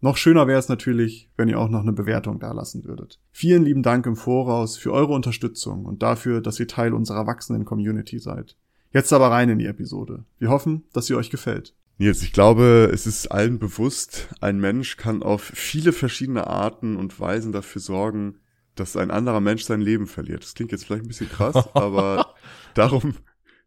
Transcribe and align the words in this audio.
Noch 0.00 0.16
schöner 0.16 0.46
wäre 0.46 0.58
es 0.58 0.68
natürlich, 0.68 1.30
wenn 1.36 1.48
ihr 1.48 1.58
auch 1.58 1.70
noch 1.70 1.80
eine 1.80 1.92
Bewertung 1.92 2.38
dalassen 2.38 2.84
würdet. 2.84 3.18
Vielen 3.30 3.64
lieben 3.64 3.82
Dank 3.82 4.06
im 4.06 4.16
Voraus 4.16 4.76
für 4.76 4.92
eure 4.92 5.14
Unterstützung 5.14 5.86
und 5.86 6.02
dafür, 6.02 6.40
dass 6.40 6.60
ihr 6.60 6.68
Teil 6.68 6.92
unserer 6.92 7.26
wachsenden 7.26 7.64
Community 7.64 8.18
seid. 8.18 8.56
Jetzt 8.92 9.12
aber 9.12 9.30
rein 9.30 9.48
in 9.48 9.58
die 9.58 9.66
Episode. 9.66 10.24
Wir 10.38 10.50
hoffen, 10.50 10.84
dass 10.92 11.06
sie 11.06 11.14
euch 11.14 11.30
gefällt. 11.30 11.74
Nils, 11.98 12.22
ich 12.22 12.32
glaube, 12.32 12.90
es 12.92 13.06
ist 13.06 13.28
allen 13.28 13.58
bewusst, 13.58 14.28
ein 14.40 14.60
Mensch 14.60 14.98
kann 14.98 15.22
auf 15.22 15.42
viele 15.42 15.92
verschiedene 15.92 16.46
Arten 16.46 16.96
und 16.96 17.18
Weisen 17.18 17.52
dafür 17.52 17.80
sorgen, 17.80 18.40
dass 18.74 18.98
ein 18.98 19.10
anderer 19.10 19.40
Mensch 19.40 19.64
sein 19.64 19.80
Leben 19.80 20.06
verliert. 20.06 20.42
Das 20.42 20.52
klingt 20.52 20.72
jetzt 20.72 20.84
vielleicht 20.84 21.04
ein 21.04 21.08
bisschen 21.08 21.30
krass, 21.30 21.56
aber 21.74 22.34
darum, 22.74 23.14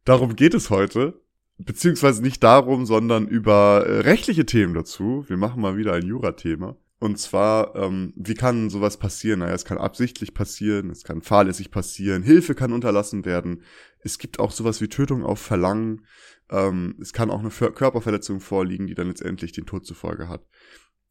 darum 0.05 0.35
geht 0.35 0.53
es 0.53 0.69
heute 0.69 1.19
beziehungsweise 1.59 2.21
nicht 2.21 2.43
darum, 2.43 2.85
sondern 2.85 3.27
über 3.27 3.85
äh, 3.85 3.99
rechtliche 3.99 4.45
Themen 4.45 4.73
dazu. 4.73 5.25
Wir 5.27 5.37
machen 5.37 5.61
mal 5.61 5.77
wieder 5.77 5.93
ein 5.93 6.05
Jura-Thema. 6.05 6.77
Und 6.99 7.17
zwar, 7.17 7.75
ähm, 7.75 8.13
wie 8.15 8.33
kann 8.33 8.69
sowas 8.69 8.97
passieren? 8.97 9.39
Naja, 9.39 9.53
es 9.53 9.63
kann 9.63 9.77
absichtlich 9.77 10.33
passieren, 10.33 10.89
es 10.89 11.03
kann 11.03 11.21
fahrlässig 11.21 11.71
passieren, 11.71 12.23
Hilfe 12.23 12.55
kann 12.55 12.73
unterlassen 12.73 13.23
werden. 13.23 13.63
Es 13.99 14.17
gibt 14.17 14.39
auch 14.39 14.51
sowas 14.51 14.81
wie 14.81 14.89
Tötung 14.89 15.23
auf 15.23 15.39
Verlangen. 15.39 16.05
Ähm, 16.49 16.95
es 16.99 17.13
kann 17.13 17.29
auch 17.29 17.39
eine 17.39 17.51
Körperverletzung 17.51 18.41
vorliegen, 18.41 18.87
die 18.87 18.95
dann 18.95 19.07
letztendlich 19.07 19.53
den 19.53 19.65
Tod 19.65 19.85
zur 19.85 19.95
Folge 19.95 20.27
hat. 20.27 20.45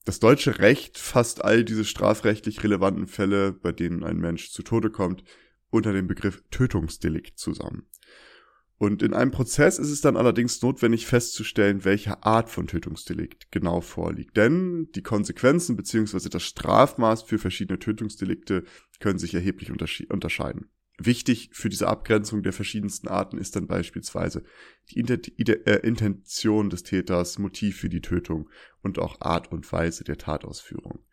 Das 0.04 0.20
deutsche 0.20 0.58
Recht 0.58 0.98
fasst 0.98 1.44
all 1.44 1.64
diese 1.64 1.84
strafrechtlich 1.84 2.62
relevanten 2.62 3.06
Fälle, 3.06 3.52
bei 3.52 3.72
denen 3.72 4.04
ein 4.04 4.18
Mensch 4.18 4.50
zu 4.50 4.62
Tode 4.62 4.90
kommt, 4.90 5.24
unter 5.70 5.92
dem 5.92 6.06
Begriff 6.06 6.42
Tötungsdelikt 6.50 7.38
zusammen. 7.38 7.86
Und 8.78 9.02
in 9.02 9.12
einem 9.12 9.32
Prozess 9.32 9.80
ist 9.80 9.90
es 9.90 10.00
dann 10.00 10.16
allerdings 10.16 10.62
notwendig 10.62 11.06
festzustellen, 11.06 11.84
welche 11.84 12.22
Art 12.22 12.48
von 12.48 12.68
Tötungsdelikt 12.68 13.50
genau 13.50 13.80
vorliegt. 13.80 14.36
Denn 14.36 14.88
die 14.94 15.02
Konsequenzen 15.02 15.76
bzw. 15.76 16.28
das 16.28 16.44
Strafmaß 16.44 17.24
für 17.24 17.38
verschiedene 17.38 17.80
Tötungsdelikte 17.80 18.64
können 19.00 19.18
sich 19.18 19.34
erheblich 19.34 19.72
unterscheiden. 19.72 20.70
Wichtig 21.00 21.50
für 21.52 21.68
diese 21.68 21.88
Abgrenzung 21.88 22.42
der 22.42 22.52
verschiedensten 22.52 23.08
Arten 23.08 23.38
ist 23.38 23.54
dann 23.54 23.66
beispielsweise 23.66 24.44
die 24.90 25.00
äh, 25.00 25.86
Intention 25.86 26.70
des 26.70 26.82
Täters, 26.82 27.38
Motiv 27.38 27.78
für 27.78 27.88
die 27.88 28.00
Tötung 28.00 28.48
und 28.82 28.98
auch 28.98 29.20
Art 29.20 29.52
und 29.52 29.70
Weise 29.70 30.02
der 30.02 30.18
Tatausführung 30.18 31.04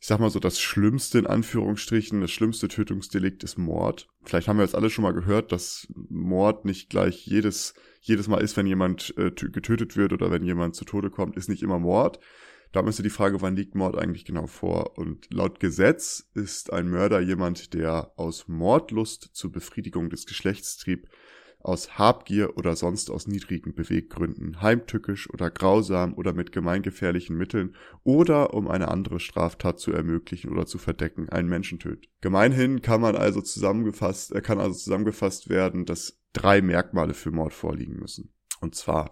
ich 0.00 0.06
sag 0.06 0.20
mal 0.20 0.30
so, 0.30 0.38
das 0.38 0.60
Schlimmste 0.60 1.18
in 1.18 1.26
Anführungsstrichen, 1.26 2.20
das 2.20 2.30
schlimmste 2.30 2.68
Tötungsdelikt 2.68 3.42
ist 3.42 3.56
Mord. 3.56 4.08
Vielleicht 4.22 4.48
haben 4.48 4.58
wir 4.58 4.64
jetzt 4.64 4.74
alle 4.74 4.90
schon 4.90 5.02
mal 5.02 5.14
gehört, 5.14 5.50
dass 5.52 5.88
Mord 5.94 6.64
nicht 6.64 6.90
gleich 6.90 7.26
jedes, 7.26 7.74
jedes 8.00 8.28
Mal 8.28 8.42
ist, 8.42 8.56
wenn 8.56 8.66
jemand 8.66 9.14
äh, 9.16 9.30
getötet 9.30 9.96
wird 9.96 10.12
oder 10.12 10.30
wenn 10.30 10.44
jemand 10.44 10.74
zu 10.74 10.84
Tode 10.84 11.10
kommt, 11.10 11.36
ist 11.36 11.48
nicht 11.48 11.62
immer 11.62 11.78
Mord. 11.78 12.20
Da 12.72 12.82
müsste 12.82 13.04
die 13.04 13.10
Frage, 13.10 13.40
wann 13.40 13.56
liegt 13.56 13.76
Mord 13.76 13.96
eigentlich 13.96 14.24
genau 14.24 14.48
vor? 14.48 14.98
Und 14.98 15.32
laut 15.32 15.60
Gesetz 15.60 16.28
ist 16.34 16.72
ein 16.72 16.88
Mörder 16.88 17.20
jemand, 17.20 17.72
der 17.72 18.12
aus 18.16 18.48
Mordlust 18.48 19.30
zur 19.32 19.52
Befriedigung 19.52 20.10
des 20.10 20.26
Geschlechtstriebs 20.26 21.08
aus 21.64 21.98
Habgier 21.98 22.58
oder 22.58 22.76
sonst 22.76 23.10
aus 23.10 23.26
niedrigen 23.26 23.74
Beweggründen, 23.74 24.60
heimtückisch 24.60 25.30
oder 25.30 25.50
grausam 25.50 26.12
oder 26.14 26.34
mit 26.34 26.52
gemeingefährlichen 26.52 27.36
Mitteln 27.36 27.74
oder 28.02 28.52
um 28.52 28.68
eine 28.68 28.88
andere 28.88 29.18
Straftat 29.18 29.80
zu 29.80 29.90
ermöglichen 29.90 30.50
oder 30.50 30.66
zu 30.66 30.76
verdecken, 30.76 31.30
einen 31.30 31.48
Menschen 31.48 31.78
tötet. 31.78 32.10
Gemeinhin 32.20 32.82
kann 32.82 33.00
man 33.00 33.16
also 33.16 33.40
zusammengefasst, 33.40 34.32
er 34.32 34.42
kann 34.42 34.60
also 34.60 34.74
zusammengefasst 34.74 35.48
werden, 35.48 35.86
dass 35.86 36.20
drei 36.34 36.60
Merkmale 36.60 37.14
für 37.14 37.30
Mord 37.30 37.54
vorliegen 37.54 37.96
müssen. 37.96 38.34
Und 38.60 38.74
zwar 38.74 39.08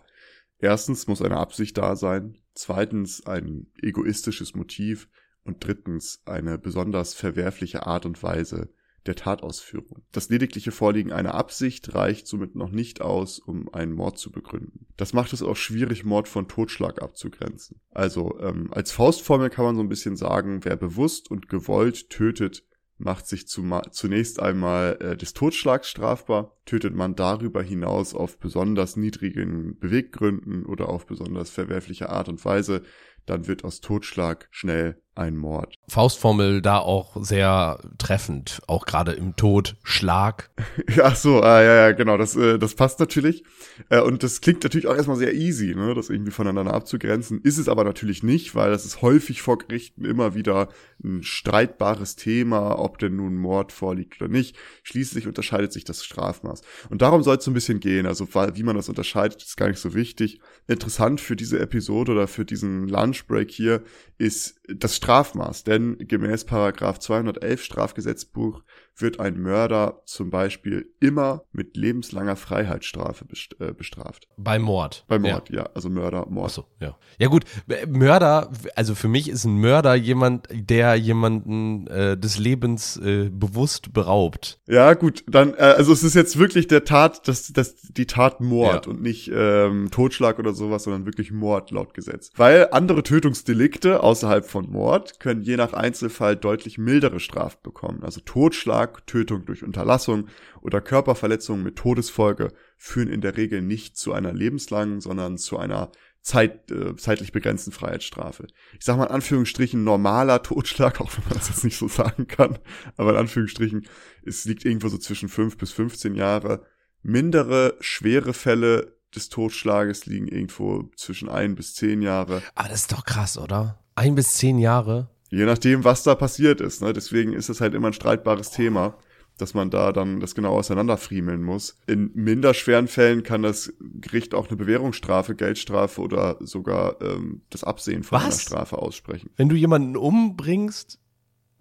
erstens 0.58 1.06
muss 1.06 1.22
eine 1.22 1.38
Absicht 1.38 1.78
da 1.78 1.96
sein, 1.96 2.36
zweitens 2.52 3.24
ein 3.24 3.68
egoistisches 3.80 4.54
Motiv 4.54 5.08
und 5.42 5.64
drittens 5.66 6.20
eine 6.26 6.58
besonders 6.58 7.14
verwerfliche 7.14 7.86
Art 7.86 8.04
und 8.04 8.22
Weise, 8.22 8.74
der 9.06 9.16
Tatausführung. 9.16 10.02
Das 10.12 10.28
ledigliche 10.28 10.70
Vorliegen 10.70 11.12
einer 11.12 11.34
Absicht 11.34 11.94
reicht 11.94 12.26
somit 12.26 12.54
noch 12.54 12.70
nicht 12.70 13.00
aus, 13.00 13.38
um 13.38 13.72
einen 13.72 13.92
Mord 13.92 14.18
zu 14.18 14.30
begründen. 14.30 14.86
Das 14.96 15.12
macht 15.12 15.32
es 15.32 15.42
auch 15.42 15.56
schwierig, 15.56 16.04
Mord 16.04 16.28
von 16.28 16.48
Totschlag 16.48 17.02
abzugrenzen. 17.02 17.80
Also 17.90 18.38
ähm, 18.40 18.72
als 18.72 18.92
Faustformel 18.92 19.50
kann 19.50 19.64
man 19.64 19.76
so 19.76 19.82
ein 19.82 19.88
bisschen 19.88 20.16
sagen, 20.16 20.60
wer 20.64 20.76
bewusst 20.76 21.30
und 21.30 21.48
gewollt 21.48 22.10
tötet, 22.10 22.64
macht 22.98 23.26
sich 23.26 23.48
zunächst 23.48 24.40
einmal 24.40 24.96
äh, 25.00 25.16
des 25.16 25.32
Totschlags 25.32 25.88
strafbar. 25.88 26.56
Tötet 26.64 26.94
man 26.94 27.16
darüber 27.16 27.62
hinaus 27.62 28.14
auf 28.14 28.38
besonders 28.38 28.96
niedrigen 28.96 29.78
Beweggründen 29.78 30.64
oder 30.64 30.88
auf 30.88 31.06
besonders 31.06 31.50
verwerfliche 31.50 32.10
Art 32.10 32.28
und 32.28 32.44
Weise, 32.44 32.82
dann 33.26 33.46
wird 33.46 33.64
aus 33.64 33.80
Totschlag 33.80 34.48
schnell 34.50 35.00
ein 35.14 35.36
Mord. 35.36 35.74
Faustformel 35.88 36.62
da 36.62 36.78
auch 36.78 37.22
sehr 37.22 37.78
treffend, 37.98 38.62
auch 38.66 38.86
gerade 38.86 39.12
im 39.12 39.36
Tod, 39.36 39.76
Schlag. 39.82 40.50
Ach 41.02 41.16
so, 41.16 41.42
ah, 41.42 41.62
ja, 41.62 41.74
ja, 41.74 41.92
genau, 41.92 42.16
das, 42.16 42.34
äh, 42.34 42.58
das 42.58 42.74
passt 42.74 42.98
natürlich. 42.98 43.44
Äh, 43.90 44.00
und 44.00 44.22
das 44.22 44.40
klingt 44.40 44.62
natürlich 44.62 44.86
auch 44.86 44.96
erstmal 44.96 45.18
sehr 45.18 45.34
easy, 45.34 45.74
ne, 45.74 45.94
das 45.94 46.08
irgendwie 46.08 46.30
voneinander 46.30 46.72
abzugrenzen. 46.72 47.40
Ist 47.42 47.58
es 47.58 47.68
aber 47.68 47.84
natürlich 47.84 48.22
nicht, 48.22 48.54
weil 48.54 48.70
das 48.70 48.86
ist 48.86 49.02
häufig 49.02 49.42
vor 49.42 49.58
Gerichten 49.58 50.04
immer 50.04 50.34
wieder 50.34 50.68
ein 51.04 51.22
streitbares 51.22 52.16
Thema, 52.16 52.78
ob 52.78 52.98
denn 52.98 53.16
nun 53.16 53.36
Mord 53.36 53.72
vorliegt 53.72 54.20
oder 54.20 54.30
nicht. 54.30 54.56
Schließlich 54.82 55.26
unterscheidet 55.26 55.72
sich 55.72 55.84
das 55.84 56.04
Strafmaß. 56.04 56.62
Und 56.88 57.02
darum 57.02 57.22
soll 57.22 57.36
es 57.36 57.44
so 57.44 57.50
ein 57.50 57.54
bisschen 57.54 57.80
gehen. 57.80 58.06
Also, 58.06 58.26
wie 58.32 58.62
man 58.62 58.76
das 58.76 58.88
unterscheidet, 58.88 59.42
ist 59.42 59.56
gar 59.56 59.68
nicht 59.68 59.80
so 59.80 59.94
wichtig. 59.94 60.40
Interessant 60.68 61.20
für 61.20 61.36
diese 61.36 61.58
Episode 61.58 62.12
oder 62.12 62.28
für 62.28 62.44
diesen 62.44 62.88
Lunchbreak 62.88 63.50
hier 63.50 63.82
ist 64.18 64.60
das 64.78 64.96
Strafmaß, 64.96 65.64
denn 65.64 65.98
gemäß 65.98 66.44
Paragraph 66.44 66.98
211 66.98 67.62
Strafgesetzbuch 67.62 68.62
wird 68.96 69.20
ein 69.20 69.40
Mörder 69.40 70.02
zum 70.04 70.30
Beispiel 70.30 70.86
immer 71.00 71.44
mit 71.52 71.76
lebenslanger 71.76 72.36
Freiheitsstrafe 72.36 73.24
äh, 73.58 73.72
bestraft. 73.72 74.28
Bei 74.36 74.58
Mord. 74.58 75.04
Bei 75.08 75.18
Mord, 75.18 75.50
ja. 75.50 75.62
ja 75.62 75.70
also 75.74 75.88
Mörder, 75.88 76.26
Mord. 76.28 76.46
Ach 76.50 76.54
so, 76.54 76.64
ja. 76.80 76.96
Ja 77.18 77.28
gut, 77.28 77.44
Mörder, 77.88 78.50
also 78.76 78.94
für 78.94 79.08
mich 79.08 79.28
ist 79.28 79.44
ein 79.44 79.56
Mörder 79.56 79.94
jemand, 79.94 80.48
der 80.52 80.94
jemanden 80.96 81.86
äh, 81.86 82.16
des 82.18 82.38
Lebens 82.38 82.96
äh, 82.98 83.30
bewusst 83.30 83.92
beraubt. 83.92 84.60
Ja 84.66 84.94
gut, 84.94 85.24
dann, 85.26 85.54
äh, 85.54 85.74
also 85.76 85.92
es 85.92 86.02
ist 86.02 86.14
jetzt 86.14 86.38
wirklich 86.38 86.66
der 86.66 86.84
Tat, 86.84 87.26
das, 87.28 87.52
das, 87.52 87.76
die 87.76 88.06
Tat 88.06 88.40
Mord 88.40 88.86
ja. 88.86 88.92
und 88.92 89.02
nicht 89.02 89.30
ähm, 89.34 89.90
Totschlag 89.90 90.38
oder 90.38 90.52
sowas, 90.52 90.84
sondern 90.84 91.06
wirklich 91.06 91.32
Mord 91.32 91.70
laut 91.70 91.94
Gesetz. 91.94 92.30
Weil 92.36 92.68
andere 92.72 93.02
Tötungsdelikte 93.02 94.02
außerhalb 94.02 94.44
von 94.44 94.61
Mord 94.70 95.20
können 95.20 95.42
je 95.42 95.56
nach 95.56 95.72
Einzelfall 95.72 96.36
deutlich 96.36 96.78
mildere 96.78 97.20
Strafen 97.20 97.58
bekommen. 97.62 98.02
Also 98.02 98.20
Totschlag 98.20 99.06
Tötung 99.06 99.44
durch 99.44 99.62
Unterlassung 99.62 100.28
oder 100.60 100.80
Körperverletzung 100.80 101.62
mit 101.62 101.76
Todesfolge 101.76 102.52
führen 102.76 103.08
in 103.08 103.20
der 103.20 103.36
Regel 103.36 103.62
nicht 103.62 103.96
zu 103.96 104.12
einer 104.12 104.32
lebenslangen, 104.32 105.00
sondern 105.00 105.38
zu 105.38 105.58
einer 105.58 105.90
Zeit, 106.22 106.70
äh, 106.70 106.94
zeitlich 106.96 107.32
begrenzten 107.32 107.72
Freiheitsstrafe. 107.72 108.46
Ich 108.78 108.84
sag 108.84 108.96
mal 108.96 109.06
in 109.06 109.10
Anführungsstrichen 109.10 109.82
normaler 109.82 110.42
Totschlag, 110.42 111.00
auch 111.02 111.16
wenn 111.16 111.24
man 111.24 111.38
das 111.38 111.48
jetzt 111.48 111.64
nicht 111.64 111.76
so 111.76 111.88
sagen 111.88 112.28
kann, 112.28 112.58
aber 112.96 113.10
in 113.10 113.16
Anführungsstrichen, 113.16 113.86
es 114.24 114.44
liegt 114.44 114.64
irgendwo 114.64 114.88
so 114.88 114.98
zwischen 114.98 115.28
fünf 115.28 115.58
bis 115.58 115.72
15 115.72 116.14
Jahre. 116.14 116.64
Mindere, 117.02 117.76
schwere 117.80 118.32
Fälle 118.32 118.96
des 119.14 119.28
Totschlages 119.28 120.06
liegen 120.06 120.28
irgendwo 120.28 120.90
zwischen 120.96 121.28
ein 121.28 121.54
bis 121.54 121.74
zehn 121.74 122.00
Jahre. 122.00 122.42
Aber 122.54 122.68
das 122.68 122.82
ist 122.82 122.92
doch 122.92 123.04
krass, 123.04 123.36
oder? 123.36 123.81
Ein 123.94 124.14
bis 124.14 124.34
zehn 124.34 124.58
Jahre? 124.58 125.08
Je 125.30 125.44
nachdem, 125.44 125.84
was 125.84 126.02
da 126.02 126.14
passiert 126.14 126.60
ist. 126.60 126.82
Ne? 126.82 126.92
Deswegen 126.92 127.32
ist 127.32 127.48
es 127.48 127.60
halt 127.60 127.74
immer 127.74 127.88
ein 127.88 127.92
streitbares 127.94 128.50
Thema, 128.50 128.94
dass 129.38 129.54
man 129.54 129.70
da 129.70 129.92
dann 129.92 130.20
das 130.20 130.34
genau 130.34 130.52
auseinanderfriemeln 130.52 131.42
muss. 131.42 131.78
In 131.86 132.10
minder 132.14 132.54
schweren 132.54 132.86
Fällen 132.86 133.22
kann 133.22 133.42
das 133.42 133.72
Gericht 133.80 134.34
auch 134.34 134.48
eine 134.48 134.56
Bewährungsstrafe, 134.56 135.34
Geldstrafe 135.34 136.00
oder 136.00 136.36
sogar 136.40 137.00
ähm, 137.00 137.42
das 137.50 137.64
Absehen 137.64 138.02
von 138.02 138.18
was? 138.18 138.24
einer 138.24 138.32
Strafe 138.34 138.78
aussprechen. 138.78 139.30
Wenn 139.36 139.48
du 139.48 139.56
jemanden 139.56 139.96
umbringst, 139.96 140.98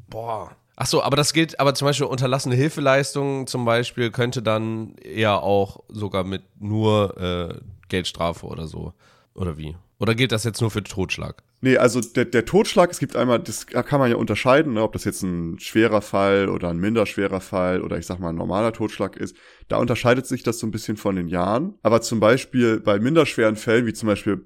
boah. 0.10 0.52
Ach 0.76 0.88
so, 0.88 1.02
aber 1.02 1.16
das 1.16 1.34
gilt, 1.34 1.60
aber 1.60 1.74
zum 1.74 1.86
Beispiel 1.86 2.08
unterlassene 2.08 2.56
Hilfeleistungen 2.56 3.48
zum 3.48 3.66
Beispiel 3.66 4.12
könnte 4.12 4.42
dann 4.42 4.96
eher 4.96 5.44
auch 5.44 5.84
sogar 5.90 6.24
mit 6.24 6.44
nur 6.60 7.18
äh, 7.18 7.60
Geldstrafe 7.88 8.48
oder 8.48 8.68
so. 8.68 8.94
Oder 9.34 9.58
wie? 9.58 9.76
Oder 10.02 10.16
gilt 10.16 10.32
das 10.32 10.44
jetzt 10.46 10.62
nur 10.62 10.72
für 10.72 10.84
Totschlag? 10.84 11.44
Nee, 11.62 11.78
also 11.78 12.02
der, 12.02 12.26
der 12.26 12.44
Totschlag, 12.44 12.90
es 12.90 12.98
gibt 12.98 13.16
einmal, 13.16 13.38
das 13.38 13.68
kann 13.68 14.00
man 14.00 14.10
ja 14.10 14.18
unterscheiden, 14.18 14.74
ne, 14.74 14.82
ob 14.82 14.94
das 14.94 15.04
jetzt 15.04 15.22
ein 15.22 15.60
schwerer 15.60 16.02
Fall 16.02 16.50
oder 16.50 16.70
ein 16.70 16.80
minder 16.80 17.06
schwerer 17.06 17.40
Fall 17.40 17.84
oder 17.84 18.00
ich 18.00 18.08
sag 18.08 18.18
mal 18.18 18.30
ein 18.30 18.36
normaler 18.36 18.74
Totschlag 18.74 19.16
ist. 19.16 19.36
Da 19.68 19.78
unterscheidet 19.78 20.26
sich 20.26 20.42
das 20.42 20.58
so 20.58 20.66
ein 20.66 20.72
bisschen 20.72 20.98
von 20.98 21.16
den 21.16 21.28
Jahren. 21.28 21.76
Aber 21.84 22.02
zum 22.02 22.20
Beispiel 22.20 22.80
bei 22.80 22.98
minderschweren 22.98 23.56
Fällen, 23.56 23.86
wie 23.86 23.94
zum 23.94 24.08
Beispiel 24.08 24.44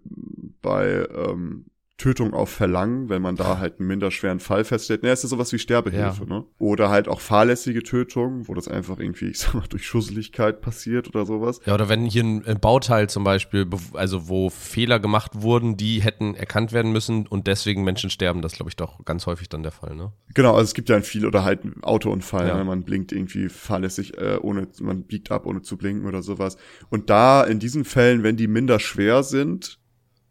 bei 0.61 1.07
ähm, 1.15 1.67
Tötung 1.97 2.33
auf 2.33 2.49
Verlangen, 2.49 3.07
wenn 3.07 3.21
man 3.21 3.37
da 3.37 3.57
halt 3.57 3.79
einen 3.79 3.87
minderschweren 3.87 4.41
Fall 4.41 4.65
feststellt. 4.65 5.03
Ne, 5.03 5.11
ist 5.11 5.23
ja 5.23 5.29
sowas 5.29 5.53
wie 5.53 5.59
Sterbehilfe, 5.59 6.23
ja. 6.23 6.39
ne? 6.39 6.45
Oder 6.57 6.89
halt 6.89 7.07
auch 7.07 7.21
fahrlässige 7.21 7.83
Tötung, 7.83 8.49
wo 8.49 8.53
das 8.53 8.67
einfach 8.67 8.99
irgendwie, 8.99 9.25
ich 9.29 9.39
sag 9.39 9.53
mal, 9.53 9.67
durch 9.69 9.87
Schusseligkeit 9.87 10.59
passiert 10.59 11.07
oder 11.07 11.25
sowas. 11.25 11.61
Ja, 11.65 11.73
oder 11.73 11.87
wenn 11.87 12.05
hier 12.05 12.23
ein 12.23 12.59
Bauteil 12.59 13.09
zum 13.09 13.23
Beispiel, 13.23 13.65
also 13.93 14.27
wo 14.27 14.49
Fehler 14.49 14.99
gemacht 14.99 15.31
wurden, 15.35 15.77
die 15.77 16.01
hätten 16.01 16.35
erkannt 16.35 16.73
werden 16.73 16.91
müssen 16.91 17.27
und 17.27 17.47
deswegen 17.47 17.85
Menschen 17.85 18.09
sterben, 18.09 18.41
das 18.41 18.53
glaube 18.53 18.69
ich 18.69 18.75
doch 18.75 19.05
ganz 19.05 19.25
häufig 19.25 19.47
dann 19.47 19.63
der 19.63 19.71
Fall, 19.71 19.95
ne? 19.95 20.11
Genau, 20.33 20.51
also 20.51 20.63
es 20.63 20.73
gibt 20.73 20.89
ja 20.89 20.97
ein 20.97 21.03
viel 21.03 21.25
oder 21.25 21.45
halt 21.45 21.63
ein 21.63 21.81
Autounfall, 21.81 22.47
ja. 22.49 22.57
ne? 22.57 22.65
man 22.65 22.83
blinkt 22.83 23.13
irgendwie 23.13 23.47
fahrlässig, 23.47 24.17
äh, 24.17 24.37
ohne, 24.41 24.67
man 24.81 25.03
biegt 25.03 25.31
ab, 25.31 25.45
ohne 25.45 25.61
zu 25.61 25.77
blinken 25.77 26.07
oder 26.07 26.21
sowas. 26.21 26.57
Und 26.89 27.09
da 27.09 27.43
in 27.43 27.59
diesen 27.59 27.85
Fällen, 27.85 28.23
wenn 28.23 28.35
die 28.35 28.47
minder 28.47 28.79
schwer 28.79 29.23
sind, 29.23 29.79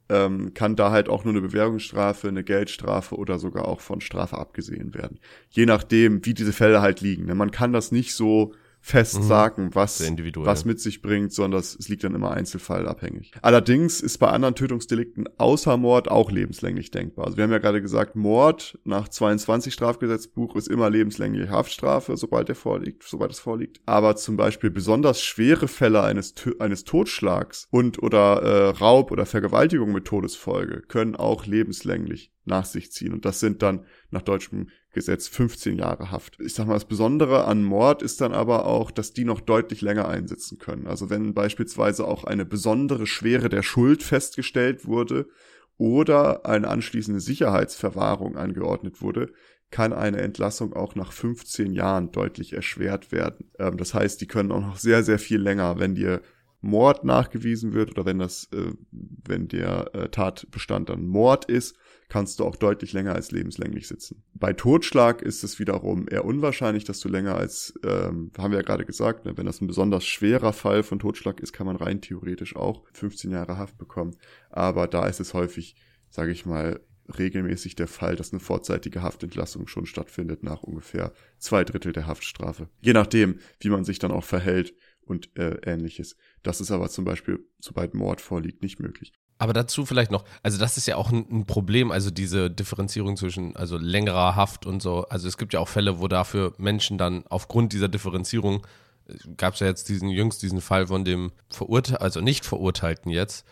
ähm, 0.08 0.52
kann 0.54 0.76
da 0.76 0.90
halt 0.90 1.08
auch 1.08 1.24
nur 1.24 1.32
eine 1.32 1.40
Bewährungsstrafe, 1.40 2.28
eine 2.28 2.44
Geldstrafe 2.44 3.16
oder 3.16 3.38
sogar 3.38 3.66
auch 3.66 3.80
von 3.80 4.00
Strafe 4.00 4.38
abgesehen 4.38 4.94
werden. 4.94 5.18
Je 5.50 5.66
nachdem, 5.66 6.24
wie 6.26 6.34
diese 6.34 6.52
Fälle 6.52 6.82
halt 6.82 7.00
liegen. 7.00 7.24
Ne? 7.26 7.34
Man 7.34 7.50
kann 7.50 7.72
das 7.72 7.92
nicht 7.92 8.14
so 8.14 8.52
fest 8.84 9.18
mhm. 9.18 9.22
sagen, 9.22 9.70
was, 9.72 9.98
was 10.00 10.66
mit 10.66 10.78
sich 10.78 11.00
bringt, 11.00 11.32
sondern 11.32 11.60
es 11.60 11.88
liegt 11.88 12.04
dann 12.04 12.14
immer 12.14 12.32
einzelfallabhängig. 12.32 13.32
Allerdings 13.40 14.02
ist 14.02 14.18
bei 14.18 14.28
anderen 14.28 14.54
Tötungsdelikten 14.54 15.26
außer 15.38 15.78
Mord 15.78 16.10
auch 16.10 16.30
lebenslänglich 16.30 16.90
denkbar. 16.90 17.24
Also 17.24 17.38
wir 17.38 17.44
haben 17.44 17.50
ja 17.50 17.58
gerade 17.58 17.80
gesagt, 17.80 18.14
Mord 18.14 18.78
nach 18.84 19.08
22 19.08 19.72
Strafgesetzbuch 19.72 20.54
ist 20.54 20.68
immer 20.68 20.90
lebenslängliche 20.90 21.48
Haftstrafe, 21.48 22.18
sobald 22.18 22.50
er 22.50 22.56
vorliegt, 22.56 23.04
sobald 23.04 23.32
es 23.32 23.40
vorliegt. 23.40 23.80
Aber 23.86 24.16
zum 24.16 24.36
Beispiel 24.36 24.70
besonders 24.70 25.22
schwere 25.22 25.66
Fälle 25.66 26.02
eines, 26.02 26.34
eines 26.58 26.84
Totschlags 26.84 27.68
und 27.70 28.02
oder 28.02 28.42
äh, 28.42 28.68
Raub 28.68 29.12
oder 29.12 29.24
Vergewaltigung 29.24 29.92
mit 29.92 30.04
Todesfolge 30.04 30.82
können 30.82 31.16
auch 31.16 31.46
lebenslänglich 31.46 32.33
nach 32.44 32.64
sich 32.64 32.92
ziehen. 32.92 33.12
Und 33.12 33.24
das 33.24 33.40
sind 33.40 33.62
dann 33.62 33.84
nach 34.10 34.22
deutschem 34.22 34.68
Gesetz 34.92 35.28
15 35.28 35.78
Jahre 35.78 36.10
Haft. 36.10 36.40
Ich 36.40 36.54
sag 36.54 36.66
mal, 36.66 36.74
das 36.74 36.84
Besondere 36.84 37.44
an 37.44 37.64
Mord 37.64 38.02
ist 38.02 38.20
dann 38.20 38.32
aber 38.32 38.66
auch, 38.66 38.90
dass 38.90 39.12
die 39.12 39.24
noch 39.24 39.40
deutlich 39.40 39.80
länger 39.80 40.08
einsitzen 40.08 40.58
können. 40.58 40.86
Also 40.86 41.10
wenn 41.10 41.34
beispielsweise 41.34 42.06
auch 42.06 42.24
eine 42.24 42.44
besondere 42.44 43.06
Schwere 43.06 43.48
der 43.48 43.62
Schuld 43.62 44.02
festgestellt 44.02 44.86
wurde 44.86 45.28
oder 45.76 46.46
eine 46.46 46.68
anschließende 46.68 47.20
Sicherheitsverwahrung 47.20 48.36
angeordnet 48.36 49.02
wurde, 49.02 49.32
kann 49.70 49.92
eine 49.92 50.18
Entlassung 50.18 50.72
auch 50.72 50.94
nach 50.94 51.10
15 51.10 51.72
Jahren 51.72 52.12
deutlich 52.12 52.52
erschwert 52.52 53.10
werden. 53.10 53.50
Ähm, 53.58 53.76
das 53.76 53.92
heißt, 53.92 54.20
die 54.20 54.28
können 54.28 54.52
auch 54.52 54.60
noch 54.60 54.76
sehr, 54.76 55.02
sehr 55.02 55.18
viel 55.18 55.40
länger, 55.40 55.80
wenn 55.80 55.96
dir 55.96 56.22
Mord 56.60 57.04
nachgewiesen 57.04 57.72
wird 57.72 57.90
oder 57.90 58.06
wenn 58.06 58.20
das, 58.20 58.48
äh, 58.52 58.72
wenn 58.92 59.48
der 59.48 59.94
äh, 59.94 60.08
Tatbestand 60.10 60.88
dann 60.88 61.06
Mord 61.06 61.46
ist, 61.46 61.76
kannst 62.14 62.38
du 62.38 62.44
auch 62.44 62.54
deutlich 62.54 62.92
länger 62.92 63.16
als 63.16 63.32
lebenslänglich 63.32 63.88
sitzen. 63.88 64.22
Bei 64.34 64.52
Totschlag 64.52 65.20
ist 65.20 65.42
es 65.42 65.58
wiederum 65.58 66.06
eher 66.08 66.24
unwahrscheinlich, 66.24 66.84
dass 66.84 67.00
du 67.00 67.08
länger 67.08 67.34
als, 67.34 67.74
ähm, 67.82 68.30
haben 68.38 68.52
wir 68.52 68.58
ja 68.58 68.64
gerade 68.64 68.84
gesagt, 68.84 69.24
ne, 69.24 69.36
wenn 69.36 69.46
das 69.46 69.60
ein 69.60 69.66
besonders 69.66 70.04
schwerer 70.04 70.52
Fall 70.52 70.84
von 70.84 71.00
Totschlag 71.00 71.40
ist, 71.40 71.52
kann 71.52 71.66
man 71.66 71.74
rein 71.74 72.00
theoretisch 72.00 72.54
auch 72.54 72.84
15 72.92 73.32
Jahre 73.32 73.58
Haft 73.58 73.78
bekommen. 73.78 74.14
Aber 74.48 74.86
da 74.86 75.08
ist 75.08 75.18
es 75.18 75.34
häufig, 75.34 75.74
sage 76.08 76.30
ich 76.30 76.46
mal, 76.46 76.78
regelmäßig 77.18 77.74
der 77.74 77.88
Fall, 77.88 78.14
dass 78.14 78.32
eine 78.32 78.38
vorzeitige 78.38 79.02
Haftentlassung 79.02 79.66
schon 79.66 79.84
stattfindet 79.84 80.44
nach 80.44 80.62
ungefähr 80.62 81.12
zwei 81.38 81.64
Drittel 81.64 81.92
der 81.92 82.06
Haftstrafe. 82.06 82.68
Je 82.80 82.92
nachdem, 82.92 83.40
wie 83.58 83.70
man 83.70 83.82
sich 83.82 83.98
dann 83.98 84.12
auch 84.12 84.22
verhält 84.22 84.72
und 85.00 85.36
äh, 85.36 85.56
ähnliches. 85.64 86.16
Das 86.44 86.60
ist 86.60 86.70
aber 86.70 86.88
zum 86.90 87.04
Beispiel, 87.04 87.44
sobald 87.58 87.92
Mord 87.94 88.20
vorliegt, 88.20 88.62
nicht 88.62 88.78
möglich. 88.78 89.12
Aber 89.38 89.52
dazu 89.52 89.84
vielleicht 89.84 90.10
noch, 90.10 90.24
also 90.42 90.58
das 90.58 90.76
ist 90.76 90.86
ja 90.86 90.96
auch 90.96 91.10
ein, 91.10 91.44
Problem, 91.46 91.90
also 91.90 92.10
diese 92.10 92.50
Differenzierung 92.50 93.16
zwischen, 93.16 93.56
also 93.56 93.76
längerer 93.76 94.36
Haft 94.36 94.64
und 94.64 94.80
so. 94.80 95.06
Also 95.08 95.26
es 95.26 95.36
gibt 95.38 95.52
ja 95.52 95.60
auch 95.60 95.68
Fälle, 95.68 95.98
wo 95.98 96.08
dafür 96.08 96.54
Menschen 96.56 96.98
dann 96.98 97.24
aufgrund 97.28 97.72
dieser 97.72 97.88
Differenzierung, 97.88 98.64
äh, 99.08 99.14
gab 99.36 99.54
es 99.54 99.60
ja 99.60 99.66
jetzt 99.66 99.88
diesen 99.88 100.08
jüngst 100.08 100.42
diesen 100.42 100.60
Fall 100.60 100.86
von 100.86 101.04
dem 101.04 101.32
Verurteilten, 101.50 102.02
also 102.02 102.20
nicht 102.20 102.44
Verurteilten 102.44 103.10
jetzt, 103.10 103.44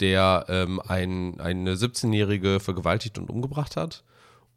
der 0.00 0.44
ähm, 0.48 0.80
ein, 0.86 1.40
eine 1.40 1.74
17-Jährige 1.74 2.60
vergewaltigt 2.60 3.18
und 3.18 3.30
umgebracht 3.30 3.76
hat 3.76 4.04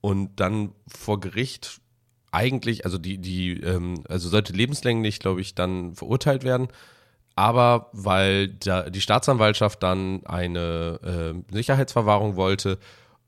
und 0.01 0.39
dann 0.39 0.73
vor 0.87 1.19
Gericht 1.19 1.79
eigentlich, 2.31 2.83
also 2.83 2.97
die, 2.97 3.19
die, 3.19 3.61
ähm, 3.61 4.03
also 4.09 4.27
sollte 4.27 4.53
lebenslänglich, 4.53 5.19
glaube 5.19 5.39
ich, 5.39 5.55
dann 5.55 5.95
verurteilt 5.95 6.43
werden 6.43 6.67
aber 7.35 7.89
weil 7.93 8.49
da, 8.49 8.89
die 8.89 9.01
Staatsanwaltschaft 9.01 9.81
dann 9.81 10.25
eine 10.25 10.99
äh, 11.49 11.53
Sicherheitsverwahrung 11.53 12.35
wollte 12.35 12.77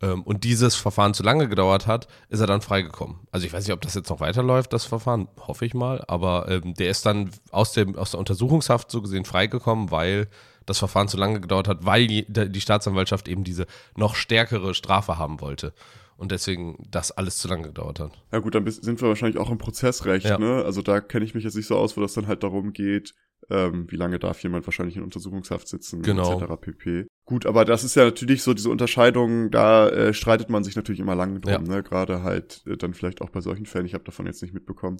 ähm, 0.01 0.23
und 0.23 0.43
dieses 0.43 0.75
Verfahren 0.75 1.13
zu 1.13 1.23
lange 1.23 1.47
gedauert 1.47 1.87
hat, 1.87 2.07
ist 2.29 2.39
er 2.39 2.47
dann 2.47 2.61
freigekommen. 2.61 3.19
Also 3.31 3.45
ich 3.45 3.53
weiß 3.53 3.65
nicht, 3.65 3.73
ob 3.73 3.81
das 3.81 3.95
jetzt 3.95 4.09
noch 4.09 4.19
weiterläuft, 4.19 4.73
das 4.73 4.85
Verfahren, 4.85 5.27
hoffe 5.39 5.65
ich 5.65 5.73
mal, 5.73 6.03
aber 6.07 6.47
ähm, 6.49 6.73
der 6.75 6.89
ist 6.89 7.05
dann 7.05 7.31
aus, 7.51 7.73
dem, 7.73 7.95
aus 7.95 8.11
der 8.11 8.19
Untersuchungshaft 8.19 8.91
so 8.91 9.01
gesehen 9.01 9.25
freigekommen, 9.25 9.91
weil 9.91 10.27
das 10.65 10.79
Verfahren 10.79 11.07
zu 11.07 11.17
lange 11.17 11.41
gedauert 11.41 11.67
hat, 11.67 11.85
weil 11.85 12.07
die, 12.07 12.25
die 12.27 12.61
Staatsanwaltschaft 12.61 13.27
eben 13.27 13.43
diese 13.43 13.65
noch 13.95 14.15
stärkere 14.15 14.73
Strafe 14.73 15.17
haben 15.17 15.41
wollte 15.41 15.73
und 16.17 16.31
deswegen 16.31 16.87
das 16.89 17.11
alles 17.11 17.37
zu 17.37 17.47
lange 17.47 17.67
gedauert 17.67 17.99
hat. 17.99 18.11
Ja 18.31 18.39
gut, 18.39 18.55
dann 18.55 18.69
sind 18.69 19.01
wir 19.01 19.09
wahrscheinlich 19.09 19.39
auch 19.39 19.49
im 19.49 19.57
Prozessrecht, 19.57 20.25
ja. 20.25 20.39
ne? 20.39 20.63
Also 20.63 20.81
da 20.81 21.01
kenne 21.01 21.25
ich 21.25 21.35
mich 21.35 21.43
jetzt 21.43 21.55
nicht 21.55 21.67
so 21.67 21.77
aus, 21.77 21.97
wo 21.97 22.01
das 22.01 22.13
dann 22.13 22.27
halt 22.27 22.43
darum 22.43 22.73
geht, 22.73 23.13
ähm, 23.49 23.87
wie 23.89 23.95
lange 23.95 24.19
darf 24.19 24.41
jemand 24.41 24.65
wahrscheinlich 24.67 24.97
in 24.97 25.03
Untersuchungshaft 25.03 25.67
sitzen, 25.67 26.01
genau. 26.01 26.39
etc. 26.39 26.53
pp. 26.59 27.07
Gut, 27.25 27.45
aber 27.45 27.65
das 27.65 27.83
ist 27.83 27.95
ja 27.95 28.05
natürlich 28.05 28.43
so 28.43 28.53
diese 28.53 28.69
Unterscheidung, 28.69 29.49
da 29.49 29.89
äh, 29.89 30.13
streitet 30.13 30.49
man 30.49 30.63
sich 30.63 30.75
natürlich 30.75 30.99
immer 30.99 31.15
lange 31.15 31.39
drum, 31.39 31.51
ja. 31.51 31.59
ne? 31.59 31.83
Gerade 31.83 32.23
halt 32.23 32.63
äh, 32.67 32.77
dann 32.77 32.93
vielleicht 32.93 33.21
auch 33.21 33.29
bei 33.29 33.41
solchen 33.41 33.65
Fällen, 33.65 33.85
ich 33.85 33.93
habe 33.93 34.03
davon 34.03 34.25
jetzt 34.25 34.41
nicht 34.41 34.53
mitbekommen. 34.53 34.97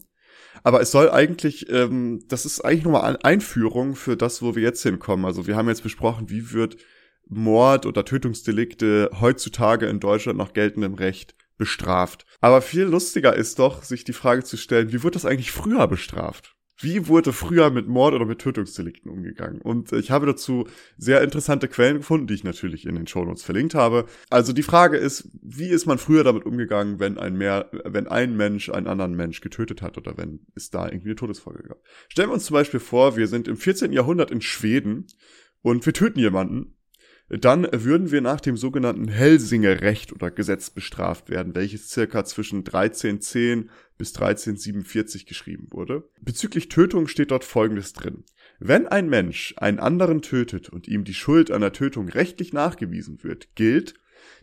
Aber 0.63 0.81
es 0.81 0.91
soll 0.91 1.09
eigentlich, 1.09 1.69
ähm, 1.69 2.23
das 2.27 2.45
ist 2.45 2.61
eigentlich 2.61 2.83
nochmal 2.83 3.03
eine 3.03 3.23
Einführung 3.23 3.95
für 3.95 4.17
das, 4.17 4.41
wo 4.41 4.55
wir 4.55 4.63
jetzt 4.63 4.83
hinkommen. 4.83 5.25
Also 5.25 5.47
wir 5.47 5.55
haben 5.55 5.69
jetzt 5.69 5.83
besprochen, 5.83 6.29
wie 6.29 6.51
wird 6.51 6.77
Mord 7.27 7.85
oder 7.85 8.05
Tötungsdelikte 8.05 9.09
heutzutage 9.19 9.87
in 9.87 9.99
Deutschland 9.99 10.37
nach 10.37 10.53
geltendem 10.53 10.93
Recht 10.93 11.35
bestraft. 11.57 12.25
Aber 12.41 12.61
viel 12.61 12.83
lustiger 12.83 13.35
ist 13.35 13.59
doch, 13.59 13.83
sich 13.83 14.03
die 14.03 14.13
Frage 14.13 14.43
zu 14.43 14.57
stellen, 14.57 14.91
wie 14.91 15.03
wird 15.03 15.15
das 15.15 15.25
eigentlich 15.25 15.51
früher 15.51 15.87
bestraft? 15.87 16.54
Wie 16.77 17.07
wurde 17.07 17.31
früher 17.31 17.69
mit 17.69 17.87
Mord 17.87 18.13
oder 18.13 18.25
mit 18.25 18.39
Tötungsdelikten 18.39 19.09
umgegangen? 19.09 19.61
Und 19.61 19.93
ich 19.93 20.11
habe 20.11 20.25
dazu 20.25 20.67
sehr 20.97 21.21
interessante 21.21 21.69
Quellen 21.69 21.97
gefunden, 21.97 22.27
die 22.27 22.33
ich 22.33 22.43
natürlich 22.43 22.85
in 22.85 22.95
den 22.95 23.07
Shownotes 23.07 23.43
verlinkt 23.43 23.75
habe. 23.75 24.05
Also 24.29 24.51
die 24.51 24.63
Frage 24.63 24.97
ist, 24.97 25.29
wie 25.41 25.69
ist 25.69 25.85
man 25.85 25.97
früher 25.97 26.25
damit 26.25 26.45
umgegangen, 26.45 26.99
wenn 26.99 27.17
ein 27.17 27.37
mehr, 27.37 27.69
wenn 27.85 28.07
ein 28.07 28.35
Mensch 28.35 28.69
einen 28.69 28.87
anderen 28.87 29.15
Mensch 29.15 29.39
getötet 29.39 29.81
hat 29.81 29.97
oder 29.97 30.17
wenn 30.17 30.41
es 30.55 30.69
da 30.69 30.87
irgendwie 30.87 31.09
eine 31.09 31.15
Todesfolge 31.15 31.63
gab? 31.63 31.81
Stellen 32.09 32.29
wir 32.29 32.33
uns 32.33 32.45
zum 32.45 32.55
Beispiel 32.55 32.81
vor, 32.81 33.15
wir 33.15 33.27
sind 33.27 33.47
im 33.47 33.55
14. 33.55 33.93
Jahrhundert 33.93 34.31
in 34.31 34.41
Schweden 34.41 35.07
und 35.61 35.85
wir 35.85 35.93
töten 35.93 36.19
jemanden 36.19 36.74
dann 37.43 37.67
würden 37.71 38.11
wir 38.11 38.21
nach 38.21 38.39
dem 38.39 38.55
sogenannten 38.55 39.07
Helsinge-Recht 39.07 40.13
oder 40.13 40.29
Gesetz 40.29 40.69
bestraft 40.69 41.29
werden, 41.29 41.55
welches 41.55 41.89
circa 41.89 42.23
zwischen 42.23 42.59
1310 42.59 43.71
bis 43.97 44.13
1347 44.13 45.25
geschrieben 45.25 45.67
wurde. 45.71 46.07
Bezüglich 46.21 46.69
Tötung 46.69 47.07
steht 47.07 47.31
dort 47.31 47.43
Folgendes 47.43 47.93
drin. 47.93 48.23
Wenn 48.59 48.87
ein 48.87 49.09
Mensch 49.09 49.55
einen 49.57 49.79
anderen 49.79 50.21
tötet 50.21 50.69
und 50.69 50.87
ihm 50.87 51.03
die 51.03 51.13
Schuld 51.13 51.49
an 51.51 51.61
der 51.61 51.73
Tötung 51.73 52.07
rechtlich 52.09 52.53
nachgewiesen 52.53 53.23
wird, 53.23 53.55
gilt, 53.55 53.95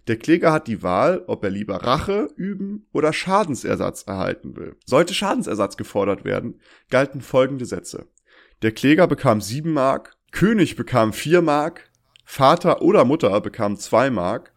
der 0.09 0.17
Kläger 0.17 0.53
hat 0.53 0.67
die 0.67 0.83
Wahl, 0.83 1.23
ob 1.27 1.45
er 1.45 1.51
lieber 1.51 1.77
Rache 1.77 2.29
üben 2.37 2.87
oder 2.93 3.13
Schadensersatz 3.13 4.03
erhalten 4.03 4.57
will. 4.57 4.77
Sollte 4.85 5.15
Schadensersatz 5.15 5.77
gefordert 5.77 6.25
werden, 6.25 6.61
galten 6.91 7.21
folgende 7.21 7.65
Sätze. 7.65 8.09
Der 8.63 8.73
Kläger 8.73 9.07
bekam 9.07 9.41
sieben 9.41 9.73
Mark, 9.73 10.17
König 10.33 10.77
bekam 10.77 11.13
vier 11.13 11.43
Mark, 11.43 11.91
Vater 12.35 12.81
oder 12.81 13.05
Mutter 13.05 13.39
bekam 13.43 13.77
zwei 13.77 14.09
Mark, 14.09 14.53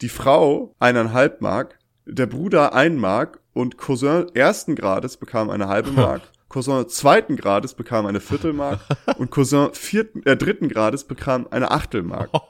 die 0.00 0.08
Frau 0.08 0.74
eineinhalb 0.80 1.40
Mark, 1.40 1.78
der 2.04 2.26
Bruder 2.26 2.74
ein 2.74 2.96
Mark 2.96 3.38
und 3.52 3.78
Cousin 3.78 4.26
ersten 4.34 4.74
Grades 4.74 5.16
bekam 5.16 5.48
eine 5.48 5.68
halbe 5.68 5.92
Mark. 5.92 6.22
Cousin 6.48 6.88
zweiten 6.88 7.36
Grades 7.36 7.74
bekam 7.74 8.06
eine 8.06 8.18
Viertelmark 8.18 8.80
und 9.16 9.30
Cousin 9.30 9.72
vierten, 9.74 10.26
äh, 10.26 10.36
dritten 10.36 10.68
Grades 10.68 11.04
bekam 11.04 11.46
eine 11.52 11.70
Achtelmark. 11.70 12.30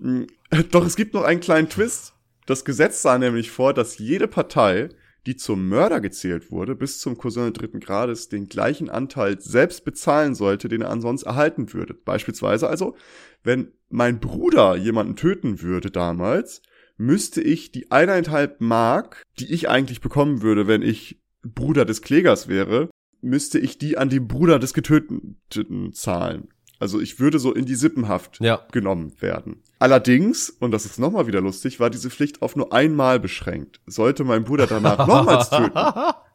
Hm, 0.00 0.28
doch 0.70 0.86
es 0.86 0.94
gibt 0.94 1.14
noch 1.14 1.24
einen 1.24 1.40
kleinen 1.40 1.68
Twist. 1.68 2.12
Das 2.46 2.64
Gesetz 2.64 3.02
sah 3.02 3.18
nämlich 3.18 3.50
vor, 3.50 3.74
dass 3.74 3.98
jede 3.98 4.28
Partei, 4.28 4.90
die 5.26 5.36
zum 5.36 5.68
Mörder 5.68 6.00
gezählt 6.00 6.50
wurde, 6.50 6.74
bis 6.74 7.00
zum 7.00 7.18
Cousin 7.18 7.52
dritten 7.52 7.80
Grades 7.80 8.28
den 8.28 8.48
gleichen 8.48 8.88
Anteil 8.88 9.40
selbst 9.40 9.84
bezahlen 9.84 10.34
sollte, 10.34 10.68
den 10.68 10.82
er 10.82 10.90
ansonsten 10.90 11.28
erhalten 11.28 11.72
würde. 11.72 11.94
Beispielsweise 11.94 12.68
also, 12.68 12.96
wenn 13.42 13.72
mein 13.88 14.20
Bruder 14.20 14.76
jemanden 14.76 15.16
töten 15.16 15.62
würde 15.62 15.90
damals, 15.90 16.62
müsste 16.96 17.40
ich 17.40 17.72
die 17.72 17.90
eineinhalb 17.90 18.60
Mark, 18.60 19.22
die 19.38 19.52
ich 19.52 19.68
eigentlich 19.68 20.00
bekommen 20.00 20.42
würde, 20.42 20.66
wenn 20.66 20.82
ich 20.82 21.20
Bruder 21.42 21.84
des 21.84 22.02
Klägers 22.02 22.48
wäre, 22.48 22.90
müsste 23.20 23.58
ich 23.58 23.78
die 23.78 23.96
an 23.96 24.10
den 24.10 24.28
Bruder 24.28 24.58
des 24.58 24.74
Getöteten 24.74 25.92
zahlen. 25.92 26.48
Also 26.78 27.00
ich 27.00 27.18
würde 27.18 27.38
so 27.38 27.52
in 27.52 27.66
die 27.66 27.74
Sippenhaft 27.74 28.40
ja. 28.40 28.66
genommen 28.72 29.20
werden. 29.20 29.62
Allerdings, 29.78 30.50
und 30.50 30.72
das 30.72 30.84
ist 30.84 30.98
nochmal 30.98 31.26
wieder 31.26 31.40
lustig, 31.40 31.78
war 31.78 31.90
diese 31.90 32.10
Pflicht 32.10 32.42
auf 32.42 32.56
nur 32.56 32.72
einmal 32.72 33.20
beschränkt. 33.20 33.80
Sollte 33.86 34.24
mein 34.24 34.44
Bruder 34.44 34.66
danach 34.66 35.06
nochmals 35.06 35.50
töten, 35.50 35.78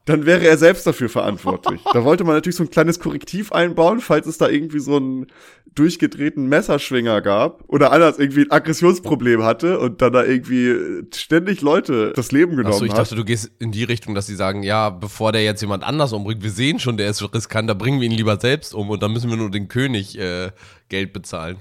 dann 0.05 0.25
wäre 0.25 0.45
er 0.45 0.57
selbst 0.57 0.85
dafür 0.87 1.09
verantwortlich. 1.09 1.81
Da 1.93 2.03
wollte 2.03 2.23
man 2.23 2.35
natürlich 2.35 2.55
so 2.57 2.63
ein 2.63 2.69
kleines 2.69 2.99
Korrektiv 2.99 3.51
einbauen, 3.51 3.99
falls 3.99 4.27
es 4.27 4.37
da 4.37 4.49
irgendwie 4.49 4.79
so 4.79 4.97
einen 4.97 5.27
durchgedrehten 5.75 6.47
Messerschwinger 6.47 7.21
gab 7.21 7.63
oder 7.67 7.91
anders 7.91 8.19
irgendwie 8.19 8.41
ein 8.41 8.51
Aggressionsproblem 8.51 9.43
hatte 9.43 9.79
und 9.79 10.01
dann 10.01 10.13
da 10.13 10.23
irgendwie 10.23 11.03
ständig 11.13 11.61
Leute 11.61 12.13
das 12.15 12.31
Leben 12.31 12.51
genommen 12.55 12.73
Achso, 12.73 12.85
ich 12.85 12.93
dachte, 12.93 13.15
du 13.15 13.25
gehst 13.25 13.51
in 13.59 13.71
die 13.71 13.83
Richtung, 13.83 14.13
dass 14.13 14.27
sie 14.27 14.35
sagen, 14.35 14.63
ja, 14.63 14.89
bevor 14.89 15.31
der 15.31 15.43
jetzt 15.43 15.61
jemand 15.61 15.83
anders 15.83 16.13
umbringt, 16.13 16.43
wir 16.43 16.51
sehen 16.51 16.79
schon, 16.79 16.97
der 16.97 17.09
ist 17.09 17.21
riskant, 17.33 17.69
da 17.69 17.73
bringen 17.73 17.99
wir 17.99 18.05
ihn 18.07 18.15
lieber 18.15 18.39
selbst 18.39 18.73
um 18.73 18.89
und 18.89 19.01
dann 19.01 19.11
müssen 19.11 19.29
wir 19.29 19.37
nur 19.37 19.51
den 19.51 19.67
König 19.67 20.17
äh, 20.17 20.51
Geld 20.89 21.11
bezahlen. 21.11 21.57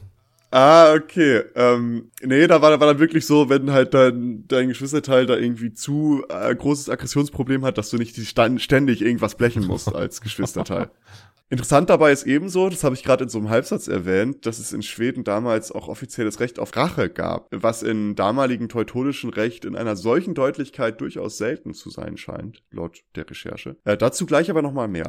Ah, 0.55 0.93
okay. 0.93 1.45
Ähm, 1.55 2.11
nee, 2.21 2.47
da 2.47 2.61
war, 2.61 2.79
war 2.79 2.87
dann 2.87 2.99
wirklich 2.99 3.25
so, 3.25 3.49
wenn 3.49 3.71
halt 3.73 3.95
dein, 3.95 4.45
dein 4.49 4.69
Geschwisterteil 4.69 5.25
da 5.25 5.35
irgendwie 5.35 5.73
zu 5.73 6.25
äh, 6.29 6.55
großes 6.55 6.91
Aggressionsproblem 6.91 7.65
hat, 7.65 7.79
dass 7.79 7.89
du 7.89 7.97
nicht 7.97 8.15
ständig 8.17 9.01
irgendwas 9.01 9.35
blechen 9.35 9.67
musst 9.67 9.95
als 9.95 10.21
Geschwisterteil. 10.21 10.91
Interessant 11.53 11.91
dabei 11.91 12.13
ist 12.13 12.23
ebenso, 12.23 12.71
das 12.71 12.83
habe 12.83 12.95
ich 12.95 13.05
gerade 13.05 13.25
in 13.25 13.29
so 13.29 13.37
einem 13.37 13.51
Halbsatz 13.51 13.87
erwähnt, 13.87 14.47
dass 14.47 14.59
es 14.59 14.73
in 14.73 14.81
Schweden 14.81 15.23
damals 15.23 15.71
auch 15.71 15.87
offizielles 15.87 16.41
Recht 16.41 16.59
auf 16.59 16.75
Rache 16.75 17.11
gab, 17.11 17.47
was 17.51 17.83
in 17.83 18.15
damaligen 18.15 18.71
teutonischen 18.71 19.29
Recht 19.29 19.67
in 19.67 19.77
einer 19.77 19.95
solchen 19.95 20.33
Deutlichkeit 20.33 20.99
durchaus 21.03 21.37
selten 21.37 21.75
zu 21.75 21.91
sein 21.91 22.17
scheint, 22.17 22.63
laut 22.71 23.01
der 23.17 23.29
Recherche. 23.29 23.77
Äh, 23.85 23.99
dazu 23.99 24.25
gleich 24.25 24.49
aber 24.49 24.63
nochmal 24.63 24.89
mehr. 24.89 25.07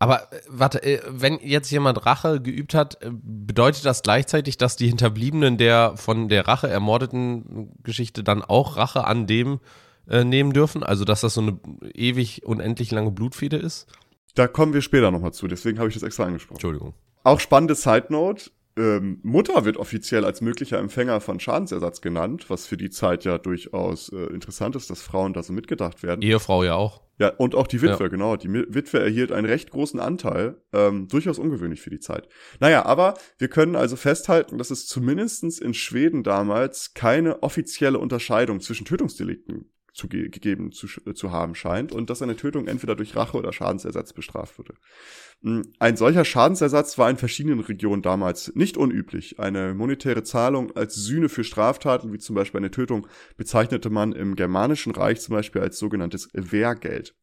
Aber 0.00 0.32
äh, 0.32 0.40
warte, 0.48 0.82
äh, 0.82 1.00
wenn 1.08 1.38
jetzt 1.40 1.70
jemand 1.70 2.04
Rache 2.04 2.40
geübt 2.40 2.74
hat, 2.74 3.00
äh, 3.00 3.10
bedeutet 3.12 3.84
das 3.84 4.02
gleichzeitig, 4.02 4.58
dass 4.58 4.74
die 4.74 4.88
Hinterbliebenen 4.88 5.58
der 5.58 5.96
von 5.96 6.28
der 6.28 6.48
Rache 6.48 6.66
ermordeten 6.66 7.70
Geschichte 7.84 8.24
dann 8.24 8.42
auch 8.42 8.76
Rache 8.76 9.06
an 9.06 9.28
dem 9.28 9.60
äh, 10.08 10.24
nehmen 10.24 10.52
dürfen? 10.52 10.82
Also 10.82 11.04
dass 11.04 11.20
das 11.20 11.34
so 11.34 11.40
eine 11.40 11.60
ewig 11.94 12.44
unendlich 12.44 12.90
lange 12.90 13.12
Blutfede 13.12 13.58
ist? 13.58 13.86
Da 14.34 14.48
kommen 14.48 14.74
wir 14.74 14.82
später 14.82 15.10
nochmal 15.10 15.32
zu, 15.32 15.46
deswegen 15.46 15.78
habe 15.78 15.88
ich 15.88 15.94
das 15.94 16.02
extra 16.02 16.24
angesprochen. 16.24 16.56
Entschuldigung. 16.56 16.94
Auch 17.22 17.40
spannende 17.40 17.74
Side 17.74 18.06
Note. 18.10 18.50
Ähm, 18.76 19.20
Mutter 19.22 19.64
wird 19.64 19.76
offiziell 19.76 20.24
als 20.24 20.40
möglicher 20.40 20.78
Empfänger 20.78 21.20
von 21.20 21.38
Schadensersatz 21.38 22.00
genannt, 22.00 22.50
was 22.50 22.66
für 22.66 22.76
die 22.76 22.90
Zeit 22.90 23.24
ja 23.24 23.38
durchaus 23.38 24.08
äh, 24.08 24.16
interessant 24.32 24.74
ist, 24.74 24.90
dass 24.90 25.00
Frauen 25.00 25.32
da 25.32 25.44
so 25.44 25.52
mitgedacht 25.52 26.02
werden. 26.02 26.22
Ehefrau 26.22 26.64
ja 26.64 26.74
auch. 26.74 27.02
Ja, 27.18 27.28
und 27.28 27.54
auch 27.54 27.68
die 27.68 27.80
Witwe, 27.80 28.04
ja. 28.04 28.08
genau. 28.08 28.34
Die 28.34 28.52
Witwe 28.52 28.98
erhielt 28.98 29.30
einen 29.30 29.46
recht 29.46 29.70
großen 29.70 30.00
Anteil, 30.00 30.60
ähm, 30.72 31.06
durchaus 31.06 31.38
ungewöhnlich 31.38 31.80
für 31.80 31.90
die 31.90 32.00
Zeit. 32.00 32.28
Naja, 32.58 32.84
aber 32.84 33.14
wir 33.38 33.46
können 33.46 33.76
also 33.76 33.94
festhalten, 33.94 34.58
dass 34.58 34.72
es 34.72 34.88
zumindestens 34.88 35.60
in 35.60 35.74
Schweden 35.74 36.24
damals 36.24 36.94
keine 36.94 37.44
offizielle 37.44 38.00
Unterscheidung 38.00 38.60
zwischen 38.60 38.84
Tötungsdelikten 38.84 39.70
zu 39.94 40.08
ge 40.08 40.28
gegeben 40.28 40.72
zu, 40.72 40.88
zu 40.88 41.30
haben 41.30 41.54
scheint 41.54 41.92
und 41.92 42.10
dass 42.10 42.20
eine 42.20 42.36
Tötung 42.36 42.66
entweder 42.66 42.96
durch 42.96 43.16
Rache 43.16 43.36
oder 43.36 43.52
Schadensersatz 43.52 44.12
bestraft 44.12 44.58
wurde. 44.58 44.74
Hm, 45.42 45.62
ein 45.78 45.96
solcher 45.96 46.24
Schadensersatz 46.24 46.98
war 46.98 47.08
in 47.08 47.16
verschiedenen 47.16 47.60
Regionen 47.60 48.02
damals 48.02 48.52
nicht 48.54 48.76
unüblich. 48.76 49.38
Eine 49.38 49.72
monetäre 49.74 50.24
Zahlung 50.24 50.76
als 50.76 50.96
Sühne 50.96 51.28
für 51.28 51.44
Straftaten, 51.44 52.12
wie 52.12 52.18
zum 52.18 52.34
Beispiel 52.34 52.58
eine 52.58 52.72
Tötung, 52.72 53.06
bezeichnete 53.36 53.88
man 53.88 54.12
im 54.12 54.34
Germanischen 54.34 54.92
Reich 54.92 55.20
zum 55.20 55.34
Beispiel 55.34 55.62
als 55.62 55.78
sogenanntes 55.78 56.28
Wehrgeld. 56.32 57.14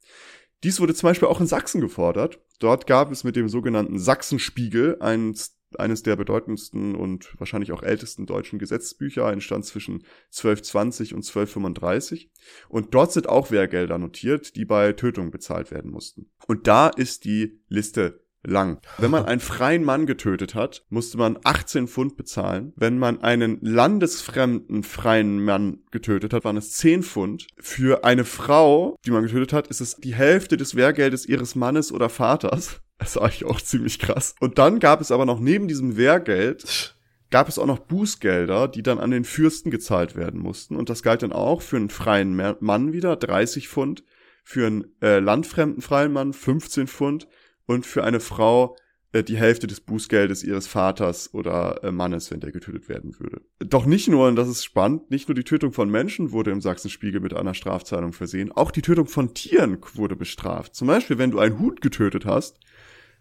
Dies 0.63 0.80
wurde 0.80 0.94
zum 0.94 1.10
Beispiel 1.10 1.28
auch 1.28 1.42
in 1.42 1.48
Sachsen 1.48 1.82
gefordert. 1.82 2.40
Dort 2.60 2.88
gab 2.88 3.12
es 3.12 3.24
mit 3.24 3.36
dem 3.36 3.50
sogenannten 3.50 4.00
Sachsenspiegel 4.00 4.98
ein 5.01 5.36
eines 5.80 6.04
der 6.04 6.16
bedeutendsten 6.16 6.96
und 6.96 7.34
wahrscheinlich 7.38 7.72
auch 7.72 7.84
ältesten 7.84 8.25
deutschen 8.25 8.60
Gesetzbücher, 8.60 9.32
entstand 9.32 9.66
zwischen 9.66 10.04
1220 10.28 11.13
und 11.13 11.20
1235. 11.20 12.32
Und 12.70 12.94
dort 12.94 13.12
sind 13.12 13.30
auch 13.30 13.51
Wehrgelder 13.51 13.98
notiert, 13.98 14.56
die 14.56 14.66
bei 14.66 14.94
Tötung 14.94 15.32
bezahlt 15.32 15.72
werden 15.72 15.92
mussten. 15.92 16.30
Und 16.48 16.68
da 16.68 16.90
ist 16.90 17.25
die 17.25 17.62
Liste 17.68 18.22
lang. 18.43 18.79
Wenn 18.98 19.12
man 19.12 19.25
einen 19.25 19.41
freien 19.41 19.83
Mann 19.83 20.05
getötet 20.05 20.55
hat, 20.55 20.86
musste 20.89 21.17
man 21.17 21.38
18 21.43 21.88
Pfund 21.88 22.17
bezahlen. 22.17 22.74
Wenn 22.75 22.98
man 22.98 23.21
einen 23.21 23.60
landesfremden 23.62 24.83
freien 24.83 25.43
Mann 25.43 25.79
getötet 25.91 26.33
hat, 26.33 26.43
waren 26.43 26.57
es 26.57 26.71
10 26.74 27.03
Pfund. 27.03 27.48
Für 27.60 28.03
eine 28.03 28.25
Frau, 28.25 28.95
die 29.05 29.12
man 29.12 29.24
getötet 29.24 29.53
hat, 29.53 29.67
ist 29.67 29.81
es 29.81 29.95
die 29.95 30.15
Hälfte 30.15 30.57
des 30.57 30.75
Wehrgeldes 30.75 31.25
ihres 31.25 31.55
Mannes 31.55 31.91
oder 31.91 32.10
Vaters. 32.10 32.81
Das 33.01 33.15
ist 33.15 33.17
eigentlich 33.17 33.45
auch 33.45 33.60
ziemlich 33.60 33.98
krass. 33.98 34.36
Und 34.39 34.60
dann 34.60 34.77
gab 34.77 35.01
es 35.01 35.10
aber 35.10 35.25
noch 35.25 35.39
neben 35.39 35.67
diesem 35.67 35.98
Wehrgeld 35.98 36.95
gab 37.31 37.48
es 37.48 37.57
auch 37.57 37.65
noch 37.65 37.79
Bußgelder, 37.79 38.67
die 38.67 38.83
dann 38.83 39.00
an 39.00 39.10
den 39.10 39.24
Fürsten 39.24 39.71
gezahlt 39.71 40.15
werden 40.15 40.39
mussten. 40.39 40.75
Und 40.75 40.89
das 40.89 41.01
galt 41.01 41.24
dann 41.24 41.31
auch 41.31 41.62
für 41.62 41.77
einen 41.77 41.89
freien 41.89 42.36
Mann 42.60 42.93
wieder 42.93 43.15
30 43.15 43.69
Pfund, 43.69 44.03
für 44.43 44.67
einen 44.67 44.95
äh, 45.01 45.19
landfremden 45.19 45.81
freien 45.81 46.12
Mann 46.12 46.33
15 46.33 46.88
Pfund 46.88 47.27
und 47.65 47.86
für 47.86 48.03
eine 48.03 48.20
Frau 48.20 48.75
äh, 49.13 49.24
die 49.24 49.38
Hälfte 49.38 49.68
des 49.68 49.82
Bußgeldes 49.82 50.44
ihres 50.44 50.68
Vaters 50.68 51.34
oder 51.34 51.84
äh, 51.84 51.91
Mannes, 51.91 52.32
wenn 52.32 52.39
der 52.39 52.51
getötet 52.51 52.88
werden 52.89 53.20
würde. 53.20 53.41
Doch 53.60 53.86
nicht 53.86 54.08
nur, 54.08 54.27
und 54.27 54.36
das 54.36 54.48
ist 54.48 54.63
spannend, 54.63 55.12
nicht 55.12 55.27
nur 55.27 55.36
die 55.36 55.44
Tötung 55.44 55.74
von 55.74 55.89
Menschen 55.89 56.32
wurde 56.32 56.51
im 56.51 56.62
Sachsenspiegel 56.62 57.20
mit 57.20 57.34
einer 57.34 57.53
Strafzahlung 57.53 58.13
versehen, 58.13 58.51
auch 58.51 58.72
die 58.72 58.82
Tötung 58.82 59.08
von 59.08 59.34
Tieren 59.34 59.80
wurde 59.94 60.15
bestraft. 60.15 60.75
Zum 60.75 60.88
Beispiel, 60.88 61.18
wenn 61.18 61.32
du 61.32 61.39
einen 61.39 61.60
Hut 61.60 61.82
getötet 61.82 62.25
hast, 62.25 62.60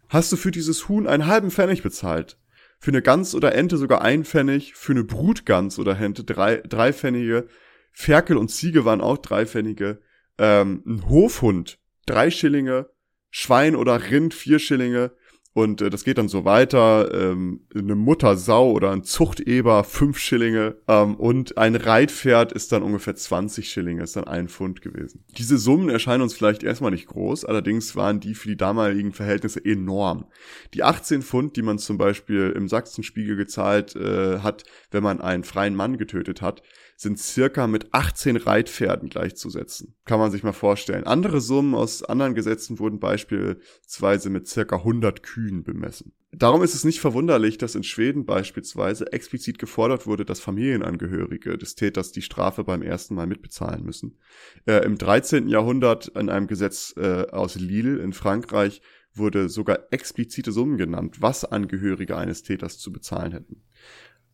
hast 0.09 0.31
du 0.33 0.37
für 0.37 0.51
dieses 0.51 0.89
Huhn 0.89 1.07
einen 1.07 1.27
halben 1.27 1.51
Pfennig 1.51 1.83
bezahlt. 1.83 2.39
Für 2.79 2.93
eine 2.93 3.03
Gans 3.03 3.35
oder 3.35 3.55
Ente 3.55 3.77
sogar 3.77 4.01
ein 4.01 4.25
Pfennig, 4.25 4.75
für 4.75 4.93
eine 4.93 5.05
Brutgans 5.05 5.79
oder 5.79 5.99
Ente 5.99 6.25
drei, 6.25 6.57
drei 6.57 6.93
Pfennige, 6.93 7.47
Ferkel 7.93 8.37
und 8.37 8.51
Ziege 8.51 8.85
waren 8.85 9.01
auch 9.01 9.19
drei 9.19 9.45
Pfennige, 9.45 10.01
ähm, 10.39 10.83
ein 10.87 11.09
Hofhund 11.09 11.79
drei 12.07 12.31
Schillinge, 12.31 12.89
Schwein 13.31 13.77
oder 13.77 14.11
Rind 14.11 14.35
vier 14.35 14.59
Schillinge, 14.59 15.13
und 15.53 15.83
äh, 15.83 15.91
das 15.91 16.05
geht 16.05 16.19
dann 16.19 16.29
so 16.29 16.45
weiter. 16.45 17.13
Ähm, 17.13 17.67
eine 17.75 17.97
Muttersau 17.97 18.71
oder 18.71 18.93
ein 18.93 19.03
Zuchteber, 19.03 19.83
fünf 19.83 20.19
Schillinge. 20.19 20.77
Ähm, 20.87 21.17
und 21.17 21.59
ein 21.59 21.75
Reitpferd 21.75 22.53
ist 22.53 22.71
dann 22.71 22.83
ungefähr 22.83 23.17
20 23.17 23.69
Schillinge, 23.69 24.03
ist 24.03 24.15
dann 24.15 24.25
ein 24.25 24.49
Pfund 24.49 24.81
gewesen. 24.81 25.25
Diese 25.37 25.59
Summen 25.59 25.89
erscheinen 25.89 26.23
uns 26.23 26.35
vielleicht 26.35 26.63
erstmal 26.63 26.93
nicht 26.93 27.09
groß, 27.09 27.45
allerdings 27.45 27.97
waren 27.97 28.21
die 28.21 28.35
für 28.35 28.49
die 28.49 28.57
damaligen 28.57 29.13
Verhältnisse 29.13 29.65
enorm. 29.65 30.27
Die 30.73 30.85
18 30.85 31.23
Pfund, 31.23 31.57
die 31.57 31.63
man 31.63 31.79
zum 31.79 31.99
Beispiel 31.99 32.53
im 32.55 32.69
Sachsenspiegel 32.69 33.35
gezahlt 33.37 33.97
äh, 33.97 34.39
hat, 34.39 34.63
wenn 34.93 35.03
man 35.03 35.21
einen 35.21 35.43
freien 35.43 35.75
Mann 35.75 35.99
getötet 35.99 36.43
hat, 36.43 36.63
sind 37.01 37.19
circa 37.19 37.67
mit 37.67 37.95
18 37.95 38.37
Reitpferden 38.37 39.09
gleichzusetzen. 39.09 39.95
Kann 40.05 40.19
man 40.19 40.31
sich 40.31 40.43
mal 40.43 40.53
vorstellen. 40.53 41.05
Andere 41.05 41.41
Summen 41.41 41.75
aus 41.75 42.03
anderen 42.03 42.35
Gesetzen 42.35 42.79
wurden 42.79 43.01
beispielsweise 43.01 44.29
mit 44.29 44.47
circa 44.49 44.77
100 44.77 45.23
Kühen 45.23 45.63
bemessen. 45.63 46.13
Darum 46.31 46.63
ist 46.63 46.75
es 46.75 46.85
nicht 46.85 47.01
verwunderlich, 47.01 47.57
dass 47.57 47.75
in 47.75 47.85
Schweden 47.85 48.27
beispielsweise 48.27 49.11
explizit 49.15 49.59
gefordert 49.59 50.07
wurde, 50.07 50.27
dass 50.27 50.41
Familienangehörige 50.41 51.57
des 51.57 51.75
Täters 51.75 52.13
die 52.13 52.21
Strafe 52.21 52.65
beim 52.65 52.83
ersten 52.83 53.15
Mal 53.15 53.27
mitbezahlen 53.27 53.83
müssen. 53.83 54.19
Äh, 54.67 54.85
Im 54.85 54.99
13. 54.99 55.49
Jahrhundert 55.49 56.09
in 56.09 56.29
einem 56.29 56.49
Gesetz 56.49 56.95
äh, 56.99 57.27
aus 57.31 57.55
Lille 57.55 57.97
in 58.01 58.13
Frankreich 58.13 58.83
wurde 59.15 59.49
sogar 59.49 59.87
explizite 59.91 60.53
Summen 60.53 60.77
genannt, 60.77 61.17
was 61.21 61.47
Angehörige 61.47 62.17
eines 62.17 62.43
Täters 62.43 62.79
zu 62.79 62.93
bezahlen 62.93 63.33
hätten. 63.33 63.63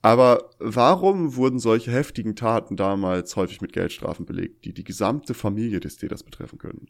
Aber 0.06 0.50
warum 0.60 1.34
wurden 1.34 1.58
solche 1.58 1.90
heftigen 1.90 2.36
Taten 2.36 2.76
damals 2.76 3.34
häufig 3.34 3.60
mit 3.60 3.72
Geldstrafen 3.72 4.25
belegt, 4.25 4.64
die 4.64 4.72
die 4.72 4.84
gesamte 4.84 5.34
Familie 5.34 5.80
des 5.80 5.96
Täters 5.96 6.22
betreffen 6.22 6.60
können? 6.60 6.86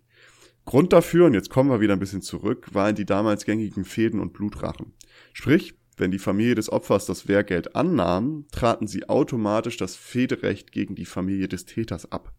Grund 0.66 0.92
dafür, 0.92 1.25
und 1.25 1.32
jetzt 1.32 1.49
kommen 1.49 1.70
wir 1.70 1.80
wieder 1.80 1.94
ein 1.94 1.99
bisschen 1.99 2.20
zurück, 2.20 2.75
waren 2.75 2.94
die 2.94 3.06
damals 3.06 3.46
gängigen 3.46 3.87
Fäden 3.87 4.20
und 4.20 4.35
Blutrachen. 4.35 4.92
Sprich, 5.32 5.78
wenn 5.96 6.11
die 6.11 6.18
Familie 6.18 6.56
des 6.56 6.70
Opfers 6.70 7.06
das 7.06 7.26
Wehrgeld 7.26 7.75
annahm, 7.75 8.44
traten 8.52 8.87
sie 8.87 9.08
automatisch 9.08 9.78
das 9.78 9.96
Federecht 9.96 10.70
gegen 10.70 10.94
die 10.94 11.06
Familie 11.06 11.49
des 11.49 11.64
Täters 11.64 12.12
ab. 12.12 12.35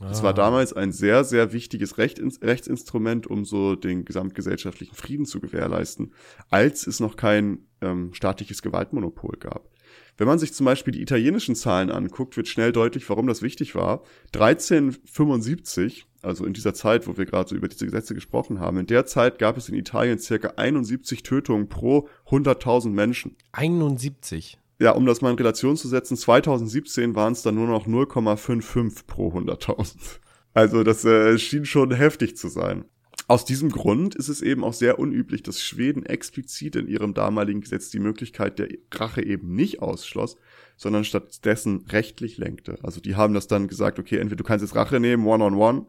Das 0.00 0.24
war 0.24 0.30
ah. 0.30 0.32
damals 0.32 0.72
ein 0.72 0.90
sehr, 0.90 1.22
sehr 1.22 1.52
wichtiges 1.52 1.98
Rechtsinstrument, 1.98 3.28
um 3.28 3.44
so 3.44 3.76
den 3.76 4.04
gesamtgesellschaftlichen 4.04 4.96
Frieden 4.96 5.24
zu 5.24 5.38
gewährleisten, 5.38 6.14
als 6.50 6.88
es 6.88 6.98
noch 6.98 7.14
kein 7.14 7.68
ähm, 7.80 8.12
staatliches 8.12 8.60
Gewaltmonopol 8.60 9.36
gab. 9.38 9.70
Wenn 10.16 10.28
man 10.28 10.38
sich 10.38 10.54
zum 10.54 10.66
Beispiel 10.66 10.92
die 10.92 11.02
italienischen 11.02 11.56
Zahlen 11.56 11.90
anguckt, 11.90 12.36
wird 12.36 12.46
schnell 12.46 12.72
deutlich, 12.72 13.08
warum 13.10 13.26
das 13.26 13.42
wichtig 13.42 13.74
war. 13.74 14.02
1375, 14.32 16.06
also 16.22 16.44
in 16.44 16.52
dieser 16.52 16.72
Zeit, 16.72 17.08
wo 17.08 17.16
wir 17.16 17.26
gerade 17.26 17.48
so 17.48 17.56
über 17.56 17.66
diese 17.66 17.84
Gesetze 17.84 18.14
gesprochen 18.14 18.60
haben, 18.60 18.78
in 18.78 18.86
der 18.86 19.06
Zeit 19.06 19.38
gab 19.38 19.56
es 19.56 19.68
in 19.68 19.74
Italien 19.74 20.18
circa 20.18 20.52
71 20.56 21.24
Tötungen 21.24 21.68
pro 21.68 22.08
100.000 22.28 22.90
Menschen. 22.90 23.36
71? 23.52 24.58
Ja, 24.78 24.92
um 24.92 25.06
das 25.06 25.20
mal 25.20 25.30
in 25.30 25.36
Relation 25.36 25.76
zu 25.76 25.88
setzen, 25.88 26.16
2017 26.16 27.14
waren 27.14 27.32
es 27.32 27.42
dann 27.42 27.54
nur 27.56 27.66
noch 27.66 27.86
0,55 27.86 29.06
pro 29.06 29.32
100.000. 29.32 30.20
Also 30.52 30.84
das 30.84 31.04
äh, 31.04 31.36
schien 31.38 31.64
schon 31.64 31.92
heftig 31.92 32.36
zu 32.36 32.48
sein. 32.48 32.84
Aus 33.26 33.44
diesem 33.44 33.70
Grund 33.70 34.14
ist 34.14 34.28
es 34.28 34.42
eben 34.42 34.64
auch 34.64 34.74
sehr 34.74 34.98
unüblich, 34.98 35.42
dass 35.42 35.62
Schweden 35.62 36.04
explizit 36.04 36.76
in 36.76 36.88
ihrem 36.88 37.14
damaligen 37.14 37.62
Gesetz 37.62 37.90
die 37.90 37.98
Möglichkeit 37.98 38.58
der 38.58 38.68
Rache 38.92 39.24
eben 39.24 39.54
nicht 39.54 39.80
ausschloss, 39.80 40.36
sondern 40.76 41.04
stattdessen 41.04 41.86
rechtlich 41.88 42.36
lenkte. 42.36 42.78
Also 42.82 43.00
die 43.00 43.16
haben 43.16 43.32
das 43.32 43.46
dann 43.46 43.68
gesagt, 43.68 43.98
okay, 43.98 44.18
entweder 44.18 44.36
du 44.36 44.44
kannst 44.44 44.62
jetzt 44.62 44.74
Rache 44.74 45.00
nehmen, 45.00 45.26
one-on-one, 45.26 45.78
-on 45.78 45.82
-one, 45.82 45.86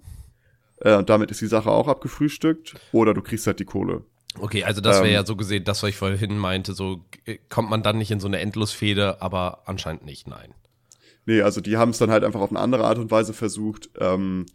äh, 0.78 0.98
und 0.98 1.10
damit 1.10 1.32
ist 1.32 1.42
die 1.42 1.48
Sache 1.48 1.72
auch 1.72 1.88
abgefrühstückt, 1.88 2.76
oder 2.92 3.14
du 3.14 3.22
kriegst 3.22 3.48
halt 3.48 3.60
die 3.60 3.66
Kohle. 3.66 4.06
Okay, 4.40 4.64
also 4.64 4.82
das 4.82 4.98
wäre 4.98 5.08
ähm, 5.08 5.14
ja 5.14 5.26
so 5.26 5.36
gesehen, 5.36 5.64
das, 5.64 5.82
was 5.82 5.90
ich 5.90 5.96
vorhin 5.96 6.38
meinte, 6.38 6.74
so 6.74 7.06
äh, 7.26 7.38
kommt 7.50 7.70
man 7.70 7.84
dann 7.84 7.98
nicht 7.98 8.12
in 8.12 8.20
so 8.20 8.28
eine 8.28 8.40
Endlosfehde, 8.40 9.22
aber 9.22 9.64
anscheinend 9.66 10.06
nicht, 10.06 10.28
nein. 10.28 10.54
Nee, 11.26 11.42
also 11.42 11.62
die 11.62 11.78
haben 11.78 11.90
es 11.92 11.98
dann 11.98 12.12
halt 12.12 12.24
einfach 12.24 12.42
auf 12.42 12.52
eine 12.52 12.60
andere 12.60 12.86
Art 12.86 12.98
und 12.98 13.12
Weise 13.12 13.34
versucht. 13.34 13.90
Ähm, 14.00 14.46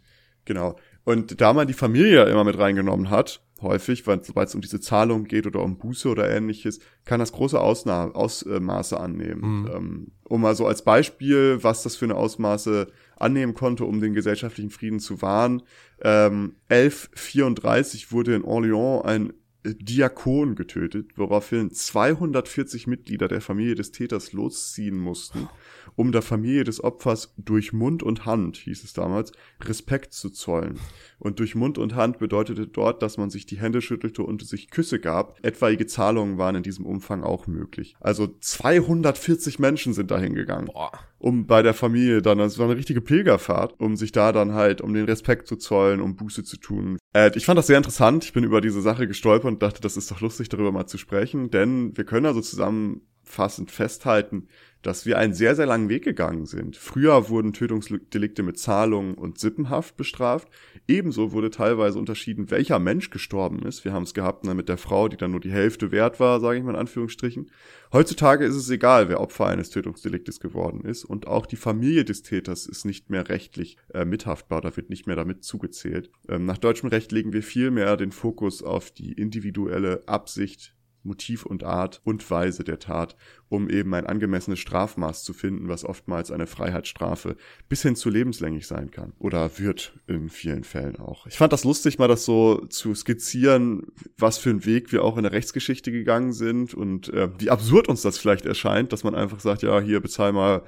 genau. 0.44 0.76
Und 1.04 1.40
da 1.40 1.52
man 1.52 1.66
die 1.66 1.74
Familie 1.74 2.24
immer 2.24 2.44
mit 2.44 2.58
reingenommen 2.58 3.10
hat, 3.10 3.42
häufig, 3.62 4.06
weil 4.06 4.22
sobald 4.24 4.48
es 4.48 4.54
um 4.54 4.60
diese 4.60 4.80
Zahlung 4.80 5.24
geht 5.24 5.46
oder 5.46 5.62
um 5.62 5.78
Buße 5.78 6.08
oder 6.08 6.30
ähnliches, 6.30 6.80
kann 7.04 7.20
das 7.20 7.32
große 7.32 7.60
Ausna 7.60 8.10
Ausmaße 8.10 8.98
annehmen. 8.98 9.62
Mhm. 9.62 9.70
Ähm, 9.74 10.06
um 10.24 10.40
mal 10.40 10.54
so 10.54 10.66
als 10.66 10.82
Beispiel, 10.82 11.58
was 11.62 11.82
das 11.82 11.96
für 11.96 12.06
eine 12.06 12.16
Ausmaße 12.16 12.88
annehmen 13.16 13.54
konnte, 13.54 13.84
um 13.84 14.00
den 14.00 14.14
gesellschaftlichen 14.14 14.70
Frieden 14.70 15.00
zu 15.00 15.20
wahren. 15.22 15.62
Ähm, 16.00 16.56
1134 16.68 18.12
wurde 18.12 18.34
in 18.34 18.44
Orléans 18.44 19.04
ein 19.04 19.32
Diakon 19.64 20.54
getötet, 20.54 21.16
woraufhin 21.16 21.70
240 21.70 22.86
Mitglieder 22.86 23.28
der 23.28 23.40
Familie 23.40 23.74
des 23.74 23.92
Täters 23.92 24.32
losziehen 24.32 24.98
mussten, 24.98 25.48
um 25.96 26.12
der 26.12 26.22
Familie 26.22 26.64
des 26.64 26.82
Opfers 26.82 27.34
durch 27.36 27.72
Mund 27.72 28.02
und 28.02 28.24
Hand, 28.24 28.56
hieß 28.56 28.84
es 28.84 28.92
damals, 28.92 29.32
Respekt 29.62 30.14
zu 30.14 30.30
zollen. 30.30 30.78
Und 31.18 31.40
durch 31.40 31.54
Mund 31.54 31.76
und 31.76 31.94
Hand 31.94 32.18
bedeutete 32.18 32.66
dort, 32.66 33.02
dass 33.02 33.18
man 33.18 33.28
sich 33.28 33.44
die 33.44 33.58
Hände 33.60 33.82
schüttelte 33.82 34.22
und 34.22 34.46
sich 34.46 34.70
Küsse 34.70 34.98
gab. 34.98 35.38
Etwaige 35.44 35.86
Zahlungen 35.86 36.38
waren 36.38 36.56
in 36.56 36.62
diesem 36.62 36.86
Umfang 36.86 37.22
auch 37.22 37.46
möglich. 37.46 37.96
Also 38.00 38.28
240 38.40 39.58
Menschen 39.58 39.92
sind 39.92 40.10
dahin 40.10 40.34
gegangen. 40.34 40.66
Boah 40.66 40.92
um 41.20 41.46
bei 41.46 41.62
der 41.62 41.74
Familie 41.74 42.22
dann, 42.22 42.38
das 42.38 42.58
war 42.58 42.66
eine 42.66 42.76
richtige 42.76 43.02
Pilgerfahrt, 43.02 43.78
um 43.78 43.94
sich 43.94 44.10
da 44.10 44.32
dann 44.32 44.54
halt, 44.54 44.80
um 44.80 44.94
den 44.94 45.04
Respekt 45.04 45.46
zu 45.46 45.56
zollen, 45.56 46.00
um 46.00 46.16
Buße 46.16 46.42
zu 46.44 46.56
tun. 46.56 46.98
Äh, 47.14 47.30
ich 47.34 47.44
fand 47.44 47.58
das 47.58 47.66
sehr 47.66 47.76
interessant. 47.76 48.24
Ich 48.24 48.32
bin 48.32 48.42
über 48.42 48.60
diese 48.60 48.80
Sache 48.80 49.06
gestolpert 49.06 49.52
und 49.52 49.62
dachte, 49.62 49.82
das 49.82 49.96
ist 49.96 50.10
doch 50.10 50.20
lustig, 50.20 50.48
darüber 50.48 50.72
mal 50.72 50.86
zu 50.86 50.98
sprechen, 50.98 51.50
denn 51.50 51.96
wir 51.96 52.04
können 52.04 52.26
also 52.26 52.40
zusammenfassend 52.40 53.70
festhalten, 53.70 54.48
dass 54.82 55.04
wir 55.04 55.18
einen 55.18 55.34
sehr, 55.34 55.54
sehr 55.54 55.66
langen 55.66 55.88
Weg 55.88 56.04
gegangen 56.04 56.46
sind. 56.46 56.76
Früher 56.76 57.28
wurden 57.28 57.52
Tötungsdelikte 57.52 58.42
mit 58.42 58.58
Zahlung 58.58 59.14
und 59.14 59.38
Sippenhaft 59.38 59.96
bestraft. 59.96 60.48
Ebenso 60.88 61.32
wurde 61.32 61.50
teilweise 61.50 61.98
unterschieden, 61.98 62.50
welcher 62.50 62.78
Mensch 62.78 63.10
gestorben 63.10 63.62
ist. 63.62 63.84
Wir 63.84 63.92
haben 63.92 64.04
es 64.04 64.14
gehabt 64.14 64.44
ne, 64.44 64.54
mit 64.54 64.68
der 64.68 64.78
Frau, 64.78 65.08
die 65.08 65.16
dann 65.16 65.32
nur 65.32 65.40
die 65.40 65.52
Hälfte 65.52 65.92
wert 65.92 66.18
war, 66.18 66.40
sage 66.40 66.58
ich 66.58 66.64
mal 66.64 66.70
in 66.70 66.80
Anführungsstrichen. 66.80 67.50
Heutzutage 67.92 68.44
ist 68.44 68.54
es 68.54 68.70
egal, 68.70 69.08
wer 69.08 69.20
Opfer 69.20 69.46
eines 69.46 69.70
Tötungsdeliktes 69.70 70.40
geworden 70.40 70.84
ist. 70.84 71.04
Und 71.04 71.26
auch 71.26 71.44
die 71.46 71.56
Familie 71.56 72.04
des 72.04 72.22
Täters 72.22 72.66
ist 72.66 72.84
nicht 72.84 73.10
mehr 73.10 73.28
rechtlich 73.28 73.76
äh, 73.92 74.04
mithaftbar, 74.04 74.60
da 74.60 74.76
wird 74.76 74.90
nicht 74.90 75.06
mehr 75.06 75.16
damit 75.16 75.44
zugezählt. 75.44 76.10
Ähm, 76.28 76.46
nach 76.46 76.58
deutschem 76.58 76.88
Recht 76.88 77.12
legen 77.12 77.32
wir 77.32 77.42
viel 77.42 77.70
mehr 77.70 77.96
den 77.96 78.12
Fokus 78.12 78.62
auf 78.62 78.90
die 78.90 79.12
individuelle 79.12 80.04
Absicht 80.06 80.74
Motiv 81.02 81.46
und 81.46 81.64
Art 81.64 82.00
und 82.04 82.28
Weise 82.30 82.64
der 82.64 82.78
Tat, 82.78 83.16
um 83.48 83.68
eben 83.70 83.94
ein 83.94 84.06
angemessenes 84.06 84.58
Strafmaß 84.58 85.24
zu 85.24 85.32
finden, 85.32 85.68
was 85.68 85.84
oftmals 85.84 86.30
eine 86.30 86.46
Freiheitsstrafe 86.46 87.36
bis 87.68 87.82
hin 87.82 87.96
zu 87.96 88.10
lebenslänglich 88.10 88.66
sein 88.66 88.90
kann 88.90 89.12
oder 89.18 89.58
wird 89.58 89.94
in 90.06 90.28
vielen 90.28 90.64
Fällen 90.64 90.96
auch. 90.96 91.26
Ich 91.26 91.36
fand 91.36 91.52
das 91.52 91.64
lustig, 91.64 91.98
mal 91.98 92.08
das 92.08 92.24
so 92.24 92.66
zu 92.66 92.94
skizzieren, 92.94 93.86
was 94.18 94.38
für 94.38 94.50
einen 94.50 94.64
Weg 94.64 94.92
wir 94.92 95.04
auch 95.04 95.16
in 95.16 95.22
der 95.22 95.32
Rechtsgeschichte 95.32 95.90
gegangen 95.90 96.32
sind 96.32 96.74
und 96.74 97.08
äh, 97.10 97.28
wie 97.38 97.50
absurd 97.50 97.88
uns 97.88 98.02
das 98.02 98.18
vielleicht 98.18 98.46
erscheint, 98.46 98.92
dass 98.92 99.04
man 99.04 99.14
einfach 99.14 99.40
sagt, 99.40 99.62
ja, 99.62 99.80
hier 99.80 100.00
bezahl 100.00 100.32
mal 100.32 100.62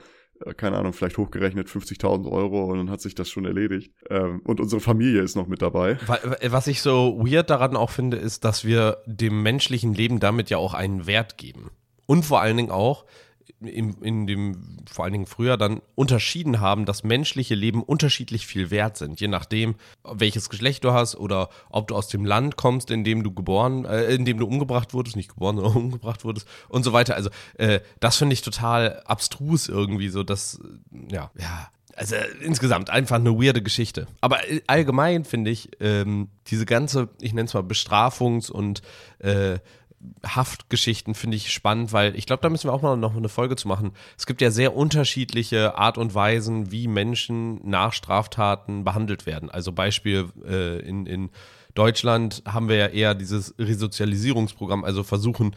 keine 0.56 0.76
Ahnung, 0.76 0.92
vielleicht 0.92 1.18
hochgerechnet 1.18 1.68
50.000 1.68 2.30
Euro 2.30 2.64
und 2.64 2.78
dann 2.78 2.90
hat 2.90 3.00
sich 3.00 3.14
das 3.14 3.28
schon 3.28 3.44
erledigt. 3.44 3.92
Ähm, 4.10 4.40
und 4.44 4.60
unsere 4.60 4.80
Familie 4.80 5.22
ist 5.22 5.36
noch 5.36 5.46
mit 5.46 5.62
dabei. 5.62 5.98
Was 6.42 6.66
ich 6.66 6.82
so 6.82 7.18
weird 7.18 7.50
daran 7.50 7.76
auch 7.76 7.90
finde, 7.90 8.16
ist, 8.16 8.44
dass 8.44 8.64
wir 8.64 8.98
dem 9.06 9.42
menschlichen 9.42 9.94
Leben 9.94 10.20
damit 10.20 10.50
ja 10.50 10.58
auch 10.58 10.74
einen 10.74 11.06
Wert 11.06 11.38
geben. 11.38 11.70
Und 12.06 12.24
vor 12.24 12.40
allen 12.40 12.56
Dingen 12.56 12.70
auch, 12.70 13.04
in, 13.64 13.94
in 14.02 14.26
dem 14.26 14.78
vor 14.90 15.04
allen 15.04 15.12
Dingen 15.12 15.26
früher 15.26 15.56
dann 15.56 15.80
unterschieden 15.94 16.60
haben, 16.60 16.86
dass 16.86 17.04
menschliche 17.04 17.54
Leben 17.54 17.82
unterschiedlich 17.82 18.46
viel 18.46 18.70
wert 18.70 18.96
sind, 18.96 19.20
je 19.20 19.28
nachdem, 19.28 19.74
welches 20.04 20.50
Geschlecht 20.50 20.84
du 20.84 20.92
hast 20.92 21.16
oder 21.16 21.48
ob 21.70 21.88
du 21.88 21.94
aus 21.94 22.08
dem 22.08 22.24
Land 22.24 22.56
kommst, 22.56 22.90
in 22.90 23.04
dem 23.04 23.22
du 23.22 23.32
geboren, 23.32 23.84
äh, 23.84 24.14
in 24.14 24.24
dem 24.24 24.38
du 24.38 24.46
umgebracht 24.46 24.94
wurdest, 24.94 25.16
nicht 25.16 25.30
geboren, 25.30 25.56
sondern 25.56 25.76
umgebracht 25.76 26.24
wurdest 26.24 26.46
und 26.68 26.84
so 26.84 26.92
weiter. 26.92 27.14
Also 27.14 27.30
äh, 27.58 27.80
das 28.00 28.16
finde 28.16 28.34
ich 28.34 28.42
total 28.42 29.02
abstrus 29.04 29.68
irgendwie, 29.68 30.08
so 30.08 30.22
dass 30.22 30.60
ja, 31.10 31.30
ja, 31.38 31.70
also 31.96 32.16
insgesamt 32.40 32.90
einfach 32.90 33.16
eine 33.16 33.32
weirde 33.32 33.62
Geschichte. 33.62 34.06
Aber 34.20 34.40
allgemein 34.66 35.24
finde 35.24 35.50
ich 35.50 35.70
ähm, 35.80 36.28
diese 36.46 36.66
ganze, 36.66 37.08
ich 37.20 37.34
nenne 37.34 37.46
es 37.46 37.54
mal 37.54 37.62
Bestrafungs- 37.62 38.50
und 38.50 38.82
äh, 39.18 39.58
Haftgeschichten 40.24 41.14
finde 41.14 41.36
ich 41.36 41.52
spannend, 41.52 41.92
weil 41.92 42.16
ich 42.16 42.26
glaube, 42.26 42.42
da 42.42 42.48
müssen 42.48 42.68
wir 42.68 42.72
auch 42.72 42.82
mal 42.82 42.96
noch 42.96 43.16
eine 43.16 43.28
Folge 43.28 43.56
zu 43.56 43.68
machen. 43.68 43.92
Es 44.16 44.26
gibt 44.26 44.40
ja 44.40 44.50
sehr 44.50 44.76
unterschiedliche 44.76 45.76
Art 45.76 45.98
und 45.98 46.14
Weisen, 46.14 46.70
wie 46.70 46.88
Menschen 46.88 47.60
nach 47.68 47.92
Straftaten 47.92 48.84
behandelt 48.84 49.26
werden. 49.26 49.50
Also 49.50 49.72
Beispiel 49.72 50.28
äh, 50.46 50.80
in, 50.80 51.06
in 51.06 51.30
Deutschland 51.74 52.42
haben 52.46 52.68
wir 52.68 52.76
ja 52.76 52.86
eher 52.86 53.14
dieses 53.14 53.54
Resozialisierungsprogramm, 53.58 54.84
also 54.84 55.02
versuchen 55.02 55.56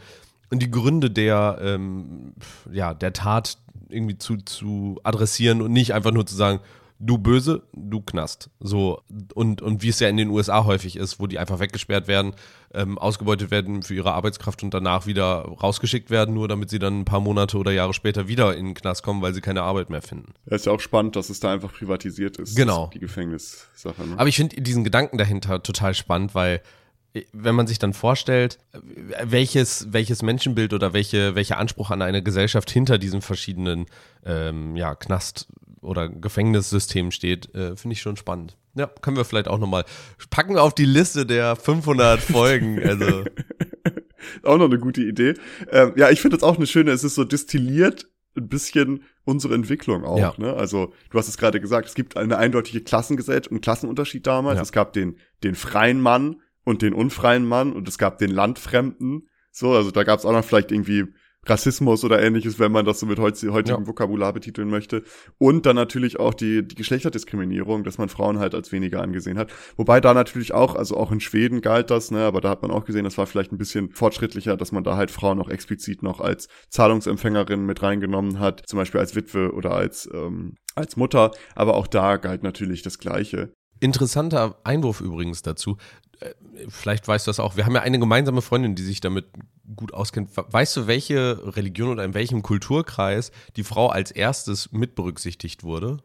die 0.52 0.70
Gründe 0.70 1.10
der, 1.10 1.58
ähm, 1.60 2.34
ja, 2.72 2.94
der 2.94 3.12
Tat 3.12 3.58
irgendwie 3.88 4.18
zu, 4.18 4.36
zu 4.38 5.00
adressieren 5.02 5.60
und 5.62 5.72
nicht 5.72 5.92
einfach 5.92 6.12
nur 6.12 6.26
zu 6.26 6.36
sagen, 6.36 6.60
du 6.98 7.18
böse, 7.18 7.62
du 7.72 8.00
Knast. 8.00 8.50
So, 8.60 9.02
und, 9.34 9.60
und 9.62 9.82
wie 9.82 9.88
es 9.88 10.00
ja 10.00 10.08
in 10.08 10.16
den 10.16 10.30
USA 10.30 10.64
häufig 10.64 10.96
ist, 10.96 11.20
wo 11.20 11.26
die 11.26 11.38
einfach 11.38 11.58
weggesperrt 11.58 12.08
werden, 12.08 12.32
ähm, 12.72 12.98
ausgebeutet 12.98 13.50
werden 13.50 13.82
für 13.82 13.94
ihre 13.94 14.12
Arbeitskraft 14.12 14.62
und 14.62 14.72
danach 14.72 15.06
wieder 15.06 15.42
rausgeschickt 15.42 16.10
werden, 16.10 16.34
nur 16.34 16.48
damit 16.48 16.70
sie 16.70 16.78
dann 16.78 17.00
ein 17.00 17.04
paar 17.04 17.20
Monate 17.20 17.58
oder 17.58 17.72
Jahre 17.72 17.94
später 17.94 18.28
wieder 18.28 18.56
in 18.56 18.66
den 18.66 18.74
Knast 18.74 19.02
kommen, 19.02 19.22
weil 19.22 19.34
sie 19.34 19.40
keine 19.40 19.62
Arbeit 19.62 19.90
mehr 19.90 20.02
finden. 20.02 20.32
Ja, 20.48 20.56
ist 20.56 20.66
ja 20.66 20.72
auch 20.72 20.80
spannend, 20.80 21.16
dass 21.16 21.30
es 21.30 21.40
da 21.40 21.52
einfach 21.52 21.72
privatisiert 21.72 22.38
ist. 22.38 22.56
Genau. 22.56 22.90
Die 22.92 22.98
Gefängnissache. 22.98 24.02
Ne? 24.06 24.18
Aber 24.18 24.28
ich 24.28 24.36
finde 24.36 24.60
diesen 24.60 24.84
Gedanken 24.84 25.18
dahinter 25.18 25.62
total 25.62 25.94
spannend, 25.94 26.34
weil 26.34 26.62
äh, 27.12 27.24
wenn 27.32 27.54
man 27.54 27.66
sich 27.66 27.78
dann 27.78 27.92
vorstellt, 27.92 28.58
äh, 28.72 28.78
welches, 29.24 29.92
welches 29.92 30.22
Menschenbild 30.22 30.72
oder 30.72 30.92
welche, 30.92 31.34
welcher 31.34 31.58
Anspruch 31.58 31.90
an 31.90 32.02
eine 32.02 32.22
Gesellschaft 32.22 32.70
hinter 32.70 32.98
diesen 32.98 33.20
verschiedenen 33.20 33.86
ähm, 34.24 34.76
ja, 34.76 34.94
Knast- 34.94 35.46
oder 35.86 36.08
Gefängnissystem 36.08 37.10
steht, 37.10 37.54
äh, 37.54 37.76
finde 37.76 37.94
ich 37.94 38.00
schon 38.00 38.16
spannend. 38.16 38.56
Ja, 38.74 38.86
können 38.86 39.16
wir 39.16 39.24
vielleicht 39.24 39.48
auch 39.48 39.58
nochmal 39.58 39.84
packen 40.30 40.58
auf 40.58 40.74
die 40.74 40.84
Liste 40.84 41.24
der 41.24 41.56
500 41.56 42.20
Folgen. 42.22 42.82
Also. 42.82 43.24
auch 44.42 44.58
noch 44.58 44.66
eine 44.66 44.78
gute 44.78 45.02
Idee. 45.02 45.34
Ähm, 45.70 45.92
ja, 45.96 46.10
ich 46.10 46.20
finde 46.20 46.36
das 46.36 46.44
auch 46.44 46.56
eine 46.56 46.66
schöne, 46.66 46.90
es 46.90 47.04
ist 47.04 47.14
so 47.14 47.24
destilliert 47.24 48.06
ein 48.36 48.48
bisschen 48.48 49.02
unsere 49.24 49.54
Entwicklung 49.54 50.04
auch. 50.04 50.18
Ja. 50.18 50.34
Ne? 50.36 50.52
Also 50.52 50.92
du 51.10 51.18
hast 51.18 51.28
es 51.28 51.38
gerade 51.38 51.60
gesagt, 51.60 51.88
es 51.88 51.94
gibt 51.94 52.16
eine 52.16 52.36
eindeutige 52.36 52.82
Klassengesellschaft 52.82 53.50
und 53.50 53.62
Klassenunterschied 53.62 54.26
damals. 54.26 54.56
Ja. 54.56 54.62
Es 54.62 54.72
gab 54.72 54.92
den, 54.92 55.16
den 55.42 55.54
freien 55.54 56.00
Mann 56.00 56.42
und 56.64 56.82
den 56.82 56.92
unfreien 56.92 57.46
Mann 57.46 57.72
und 57.72 57.88
es 57.88 57.96
gab 57.96 58.18
den 58.18 58.30
Landfremden. 58.30 59.28
So, 59.52 59.72
also 59.72 59.90
da 59.90 60.04
gab 60.04 60.18
es 60.18 60.26
auch 60.26 60.32
noch 60.32 60.44
vielleicht 60.44 60.70
irgendwie 60.70 61.06
Rassismus 61.46 62.04
oder 62.04 62.22
ähnliches, 62.22 62.58
wenn 62.58 62.72
man 62.72 62.84
das 62.84 63.00
so 63.00 63.06
mit 63.06 63.18
heutigem 63.18 63.64
ja. 63.66 63.86
Vokabular 63.86 64.32
betiteln 64.32 64.68
möchte. 64.68 65.02
Und 65.38 65.66
dann 65.66 65.76
natürlich 65.76 66.18
auch 66.18 66.34
die, 66.34 66.66
die 66.66 66.74
Geschlechterdiskriminierung, 66.74 67.84
dass 67.84 67.98
man 67.98 68.08
Frauen 68.08 68.38
halt 68.38 68.54
als 68.54 68.72
weniger 68.72 69.02
angesehen 69.02 69.38
hat. 69.38 69.50
Wobei 69.76 70.00
da 70.00 70.14
natürlich 70.14 70.52
auch, 70.54 70.74
also 70.74 70.96
auch 70.96 71.12
in 71.12 71.20
Schweden 71.20 71.60
galt 71.60 71.90
das, 71.90 72.10
ne, 72.10 72.24
aber 72.24 72.40
da 72.40 72.50
hat 72.50 72.62
man 72.62 72.70
auch 72.70 72.84
gesehen, 72.84 73.04
das 73.04 73.18
war 73.18 73.26
vielleicht 73.26 73.52
ein 73.52 73.58
bisschen 73.58 73.90
fortschrittlicher, 73.90 74.56
dass 74.56 74.72
man 74.72 74.84
da 74.84 74.96
halt 74.96 75.10
Frauen 75.10 75.40
auch 75.40 75.48
explizit 75.48 76.02
noch 76.02 76.20
als 76.20 76.48
Zahlungsempfängerin 76.70 77.64
mit 77.64 77.82
reingenommen 77.82 78.38
hat, 78.38 78.62
zum 78.66 78.78
Beispiel 78.78 79.00
als 79.00 79.14
Witwe 79.14 79.52
oder 79.52 79.72
als, 79.72 80.08
ähm, 80.12 80.56
als 80.74 80.96
Mutter. 80.96 81.30
Aber 81.54 81.74
auch 81.74 81.86
da 81.86 82.16
galt 82.16 82.42
natürlich 82.42 82.82
das 82.82 82.98
Gleiche. 82.98 83.52
Interessanter 83.78 84.58
Einwurf 84.64 85.00
übrigens 85.00 85.42
dazu. 85.42 85.76
Äh, 86.20 86.30
vielleicht 86.68 87.06
weißt 87.06 87.26
du 87.26 87.30
das 87.30 87.40
auch. 87.40 87.56
Wir 87.56 87.66
haben 87.66 87.74
ja 87.74 87.82
eine 87.82 87.98
gemeinsame 87.98 88.42
Freundin, 88.42 88.74
die 88.74 88.82
sich 88.82 89.00
damit 89.00 89.26
gut 89.74 89.92
auskennt, 89.92 90.30
weißt 90.34 90.76
du, 90.76 90.86
welche 90.86 91.40
Religion 91.56 91.90
oder 91.90 92.04
in 92.04 92.14
welchem 92.14 92.42
Kulturkreis 92.42 93.32
die 93.56 93.64
Frau 93.64 93.88
als 93.88 94.10
erstes 94.10 94.70
mit 94.72 94.94
berücksichtigt 94.94 95.64
wurde? 95.64 95.98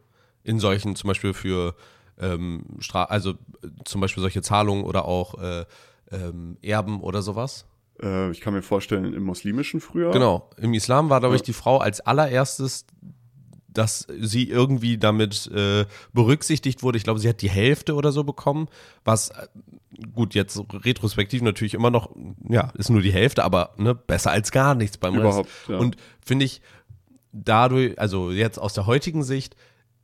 In 0.44 0.58
solchen, 0.58 0.96
zum 0.96 1.08
Beispiel 1.08 1.34
für 1.34 1.76
ähm, 2.18 2.64
Stra 2.80 3.04
also 3.04 3.30
äh, 3.30 3.68
zum 3.84 4.00
Beispiel 4.00 4.20
solche 4.20 4.42
Zahlungen 4.42 4.84
oder 4.84 5.04
auch 5.04 5.40
äh, 5.40 5.64
ähm, 6.10 6.56
Erben 6.62 7.00
oder 7.00 7.22
sowas? 7.22 7.66
Äh, 8.02 8.30
ich 8.30 8.40
kann 8.40 8.54
mir 8.54 8.62
vorstellen, 8.62 9.12
im 9.14 9.22
muslimischen 9.22 9.80
früher. 9.80 10.10
Genau. 10.10 10.50
Im 10.56 10.74
Islam 10.74 11.10
war, 11.10 11.20
glaube 11.20 11.36
ich, 11.36 11.42
die 11.42 11.52
Frau 11.52 11.78
als 11.78 12.00
allererstes 12.00 12.86
dass 13.74 14.06
sie 14.20 14.48
irgendwie 14.48 14.98
damit 14.98 15.46
äh, 15.46 15.86
berücksichtigt 16.12 16.82
wurde. 16.82 16.98
Ich 16.98 17.04
glaube, 17.04 17.20
sie 17.20 17.28
hat 17.28 17.42
die 17.42 17.50
Hälfte 17.50 17.94
oder 17.94 18.12
so 18.12 18.24
bekommen, 18.24 18.68
was 19.04 19.30
äh, 19.30 19.46
gut 20.14 20.34
jetzt 20.34 20.60
retrospektiv 20.72 21.42
natürlich 21.42 21.74
immer 21.74 21.90
noch, 21.90 22.14
ja, 22.48 22.72
ist 22.78 22.90
nur 22.90 23.02
die 23.02 23.12
Hälfte, 23.12 23.44
aber 23.44 23.74
ne, 23.76 23.94
besser 23.94 24.30
als 24.30 24.50
gar 24.50 24.74
nichts 24.74 24.98
beim 24.98 25.14
Überhaupt, 25.14 25.48
Rest. 25.48 25.68
ja. 25.68 25.78
Und 25.78 25.96
finde 26.24 26.44
ich 26.44 26.60
dadurch, 27.32 27.98
also 27.98 28.30
jetzt 28.30 28.58
aus 28.58 28.74
der 28.74 28.86
heutigen 28.86 29.22
Sicht, 29.22 29.56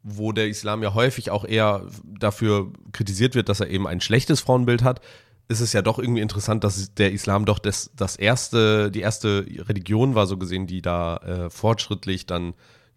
wo 0.02 0.32
der 0.32 0.48
Islam 0.48 0.82
ja 0.82 0.94
häufig 0.94 1.30
auch 1.30 1.44
eher 1.44 1.86
dafür 2.04 2.72
kritisiert 2.92 3.34
wird, 3.34 3.48
dass 3.48 3.60
er 3.60 3.68
eben 3.68 3.86
ein 3.86 4.00
schlechtes 4.00 4.40
Frauenbild 4.40 4.82
hat, 4.82 5.00
ist 5.48 5.60
es 5.60 5.72
ja 5.72 5.82
doch 5.82 5.98
irgendwie 5.98 6.20
interessant, 6.20 6.62
dass 6.62 6.94
der 6.94 7.12
Islam 7.12 7.46
doch 7.46 7.58
das, 7.58 7.90
das 7.96 8.16
erste, 8.16 8.90
die 8.90 9.00
erste 9.00 9.46
Religion 9.48 10.14
war, 10.14 10.26
so 10.26 10.36
gesehen, 10.36 10.66
die 10.66 10.82
da 10.82 11.16
äh, 11.16 11.50
fortschrittlich 11.50 12.26
dann 12.26 12.54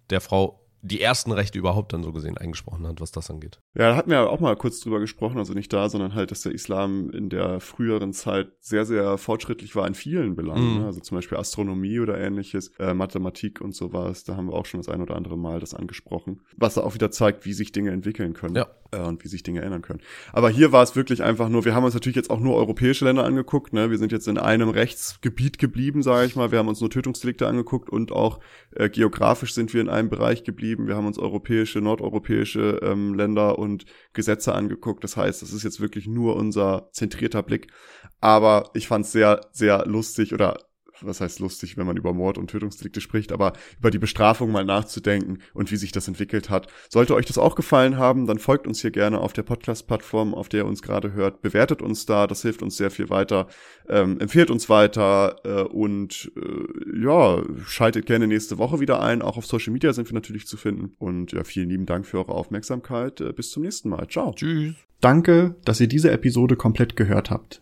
der 0.10 0.22
Frau 0.22 0.62
die 0.82 1.02
ersten 1.02 1.32
Rechte 1.32 1.60
überhaupt 1.60 1.94
dann 1.94 2.04
so 2.04 2.12
gesehen 2.12 2.38
eingesprochen 2.38 2.88
hat, 2.88 3.00
was 3.00 3.12
das 3.12 3.30
angeht. 3.30 3.60
Ja, 3.74 3.90
da 3.92 3.96
hatten 3.96 4.10
wir 4.12 4.30
auch 4.30 4.42
mal 4.42 4.56
kurz 4.58 4.82
drüber 4.82 5.00
gesprochen, 5.00 5.38
also 5.38 5.54
nicht 5.54 5.72
da, 5.72 5.88
sondern 5.88 6.14
halt, 6.14 6.32
dass 6.32 6.42
der 6.42 6.52
Islam 6.52 7.10
in 7.12 7.30
der 7.30 7.62
früheren 7.62 8.12
Zeit 8.12 8.52
sehr, 8.60 8.86
sehr 8.86 9.18
fortschrittlich 9.18 9.78
war 9.78 9.88
in 9.88 9.94
vielen 9.94 10.36
Belangen. 10.36 10.74
Mhm. 10.74 10.80
Ne? 10.82 10.86
Also 10.88 11.00
zum 11.00 11.18
Beispiel 11.18 11.38
Astronomie 11.38 12.00
oder 12.02 12.18
ähnliches, 12.18 12.74
äh, 12.80 12.94
Mathematik 12.94 13.62
und 13.62 13.74
sowas. 13.74 14.26
Da 14.26 14.36
haben 14.36 14.48
wir 14.48 14.56
auch 14.56 14.66
schon 14.66 14.82
das 14.82 14.90
ein 14.90 15.02
oder 15.02 15.16
andere 15.16 15.38
Mal 15.38 15.62
das 15.62 15.74
angesprochen. 15.74 16.42
Was 16.58 16.74
da 16.74 16.82
auch 16.82 16.96
wieder 16.96 17.12
zeigt, 17.12 17.46
wie 17.46 17.54
sich 17.54 17.72
Dinge 17.72 17.92
entwickeln 17.92 18.34
können 18.34 18.56
Ja. 18.56 18.68
äh, 18.92 19.00
und 19.08 19.24
wie 19.24 19.30
sich 19.30 19.42
Dinge 19.42 19.62
ändern 19.62 19.82
können. 19.82 20.02
Aber 20.34 20.50
hier 20.50 20.74
war 20.74 20.84
es 20.84 20.98
wirklich 20.98 21.24
einfach 21.24 21.48
nur, 21.48 21.64
wir 21.64 21.74
haben 21.74 21.86
uns 21.86 21.94
natürlich 21.94 22.18
jetzt 22.18 22.30
auch 22.30 22.42
nur 22.42 22.56
europäische 22.56 23.06
Länder 23.06 23.24
angeguckt. 23.24 23.72
Ne? 23.72 23.90
Wir 23.90 23.98
sind 23.98 24.12
jetzt 24.12 24.28
in 24.28 24.38
einem 24.38 24.68
Rechtsgebiet 24.68 25.60
geblieben, 25.60 26.04
sage 26.04 26.28
ich 26.28 26.36
mal. 26.36 26.52
Wir 26.52 26.60
haben 26.60 26.68
uns 26.68 26.82
nur 26.82 26.90
Tötungsdelikte 26.90 27.48
angeguckt 27.48 27.90
und 27.90 28.12
auch 28.12 28.42
äh, 28.76 28.90
geografisch 28.90 29.54
sind 29.54 29.74
wir 29.74 29.80
in 29.80 29.88
einem 29.88 30.10
Bereich 30.10 30.44
geblieben. 30.44 30.88
Wir 30.88 30.98
haben 30.98 31.08
uns 31.08 31.18
europäische, 31.18 31.80
nordeuropäische 31.80 32.82
ähm, 32.84 33.14
Länder 33.14 33.61
und 33.62 33.86
Gesetze 34.14 34.54
angeguckt. 34.54 35.04
Das 35.04 35.16
heißt, 35.16 35.42
das 35.42 35.54
ist 35.54 35.64
jetzt 35.64 35.80
wirklich 35.80 36.08
nur 36.08 36.36
unser 36.36 36.90
zentrierter 36.92 37.44
Blick. 37.44 37.72
Aber 38.20 38.70
ich 38.74 38.88
fand 38.88 39.06
es 39.06 39.12
sehr, 39.12 39.42
sehr 39.52 39.86
lustig 39.86 40.34
oder 40.34 40.58
was 41.06 41.22
heißt 41.22 41.40
lustig, 41.40 41.78
wenn 41.78 41.86
man 41.86 41.98
über 41.98 42.14
Mord 42.14 42.38
und 42.38 42.50
Tötungsdelikte 42.50 43.02
spricht, 43.02 43.32
aber 43.32 43.54
über 43.80 43.92
die 43.92 44.00
Bestrafung 44.00 44.52
mal 44.52 44.66
nachzudenken 44.66 45.40
und 45.54 45.72
wie 45.72 45.78
sich 45.78 45.92
das 45.92 46.08
entwickelt 46.08 46.50
hat. 46.50 46.68
Sollte 46.90 47.16
euch 47.16 47.26
das 47.26 47.38
auch 47.38 47.56
gefallen 47.56 47.98
haben, 47.98 48.28
dann 48.28 48.40
folgt 48.40 48.68
uns 48.68 48.82
hier 48.82 48.92
gerne 48.92 49.20
auf 49.20 49.34
der 49.34 49.44
Podcast-Plattform, 49.44 50.34
auf 50.34 50.50
der 50.50 50.62
ihr 50.62 50.68
uns 50.68 50.82
gerade 50.82 51.14
hört. 51.14 51.42
Bewertet 51.42 51.82
uns 51.82 52.06
da, 52.06 52.28
das 52.28 52.42
hilft 52.42 52.62
uns 52.62 52.78
sehr 52.78 52.92
viel 52.92 53.10
weiter. 53.10 53.48
Ähm, 53.90 54.20
empfehlt 54.20 54.52
uns 54.52 54.70
weiter 54.70 55.36
äh, 55.44 55.64
und 55.64 56.32
äh, 56.36 57.04
ja, 57.04 57.42
schaltet 57.66 58.06
gerne 58.06 58.28
nächste 58.28 58.58
Woche 58.58 58.80
wieder 58.80 59.02
ein. 59.02 59.22
Auch 59.22 59.38
auf 59.38 59.46
Social 59.46 59.74
Media 59.74 59.94
sind 59.94 60.10
wir 60.10 60.16
natürlich 60.16 60.48
zu 60.48 60.58
finden. 60.58 60.94
Und 60.98 61.32
ja, 61.32 61.44
vielen 61.44 61.70
lieben 61.70 61.86
Dank 61.86 62.06
für 62.06 62.18
eure 62.18 62.34
Aufmerksamkeit. 62.34 63.22
Äh, 63.22 63.34
bis 63.34 63.52
zum 63.52 63.64
nächsten 63.64 63.90
Mal. 63.90 64.08
Ciao. 64.08 64.34
Tschüss. 64.34 64.76
Danke, 65.02 65.56
dass 65.66 65.80
ihr 65.80 65.88
diese 65.88 66.12
Episode 66.12 66.56
komplett 66.56 66.96
gehört 66.96 67.32
habt. 67.32 67.62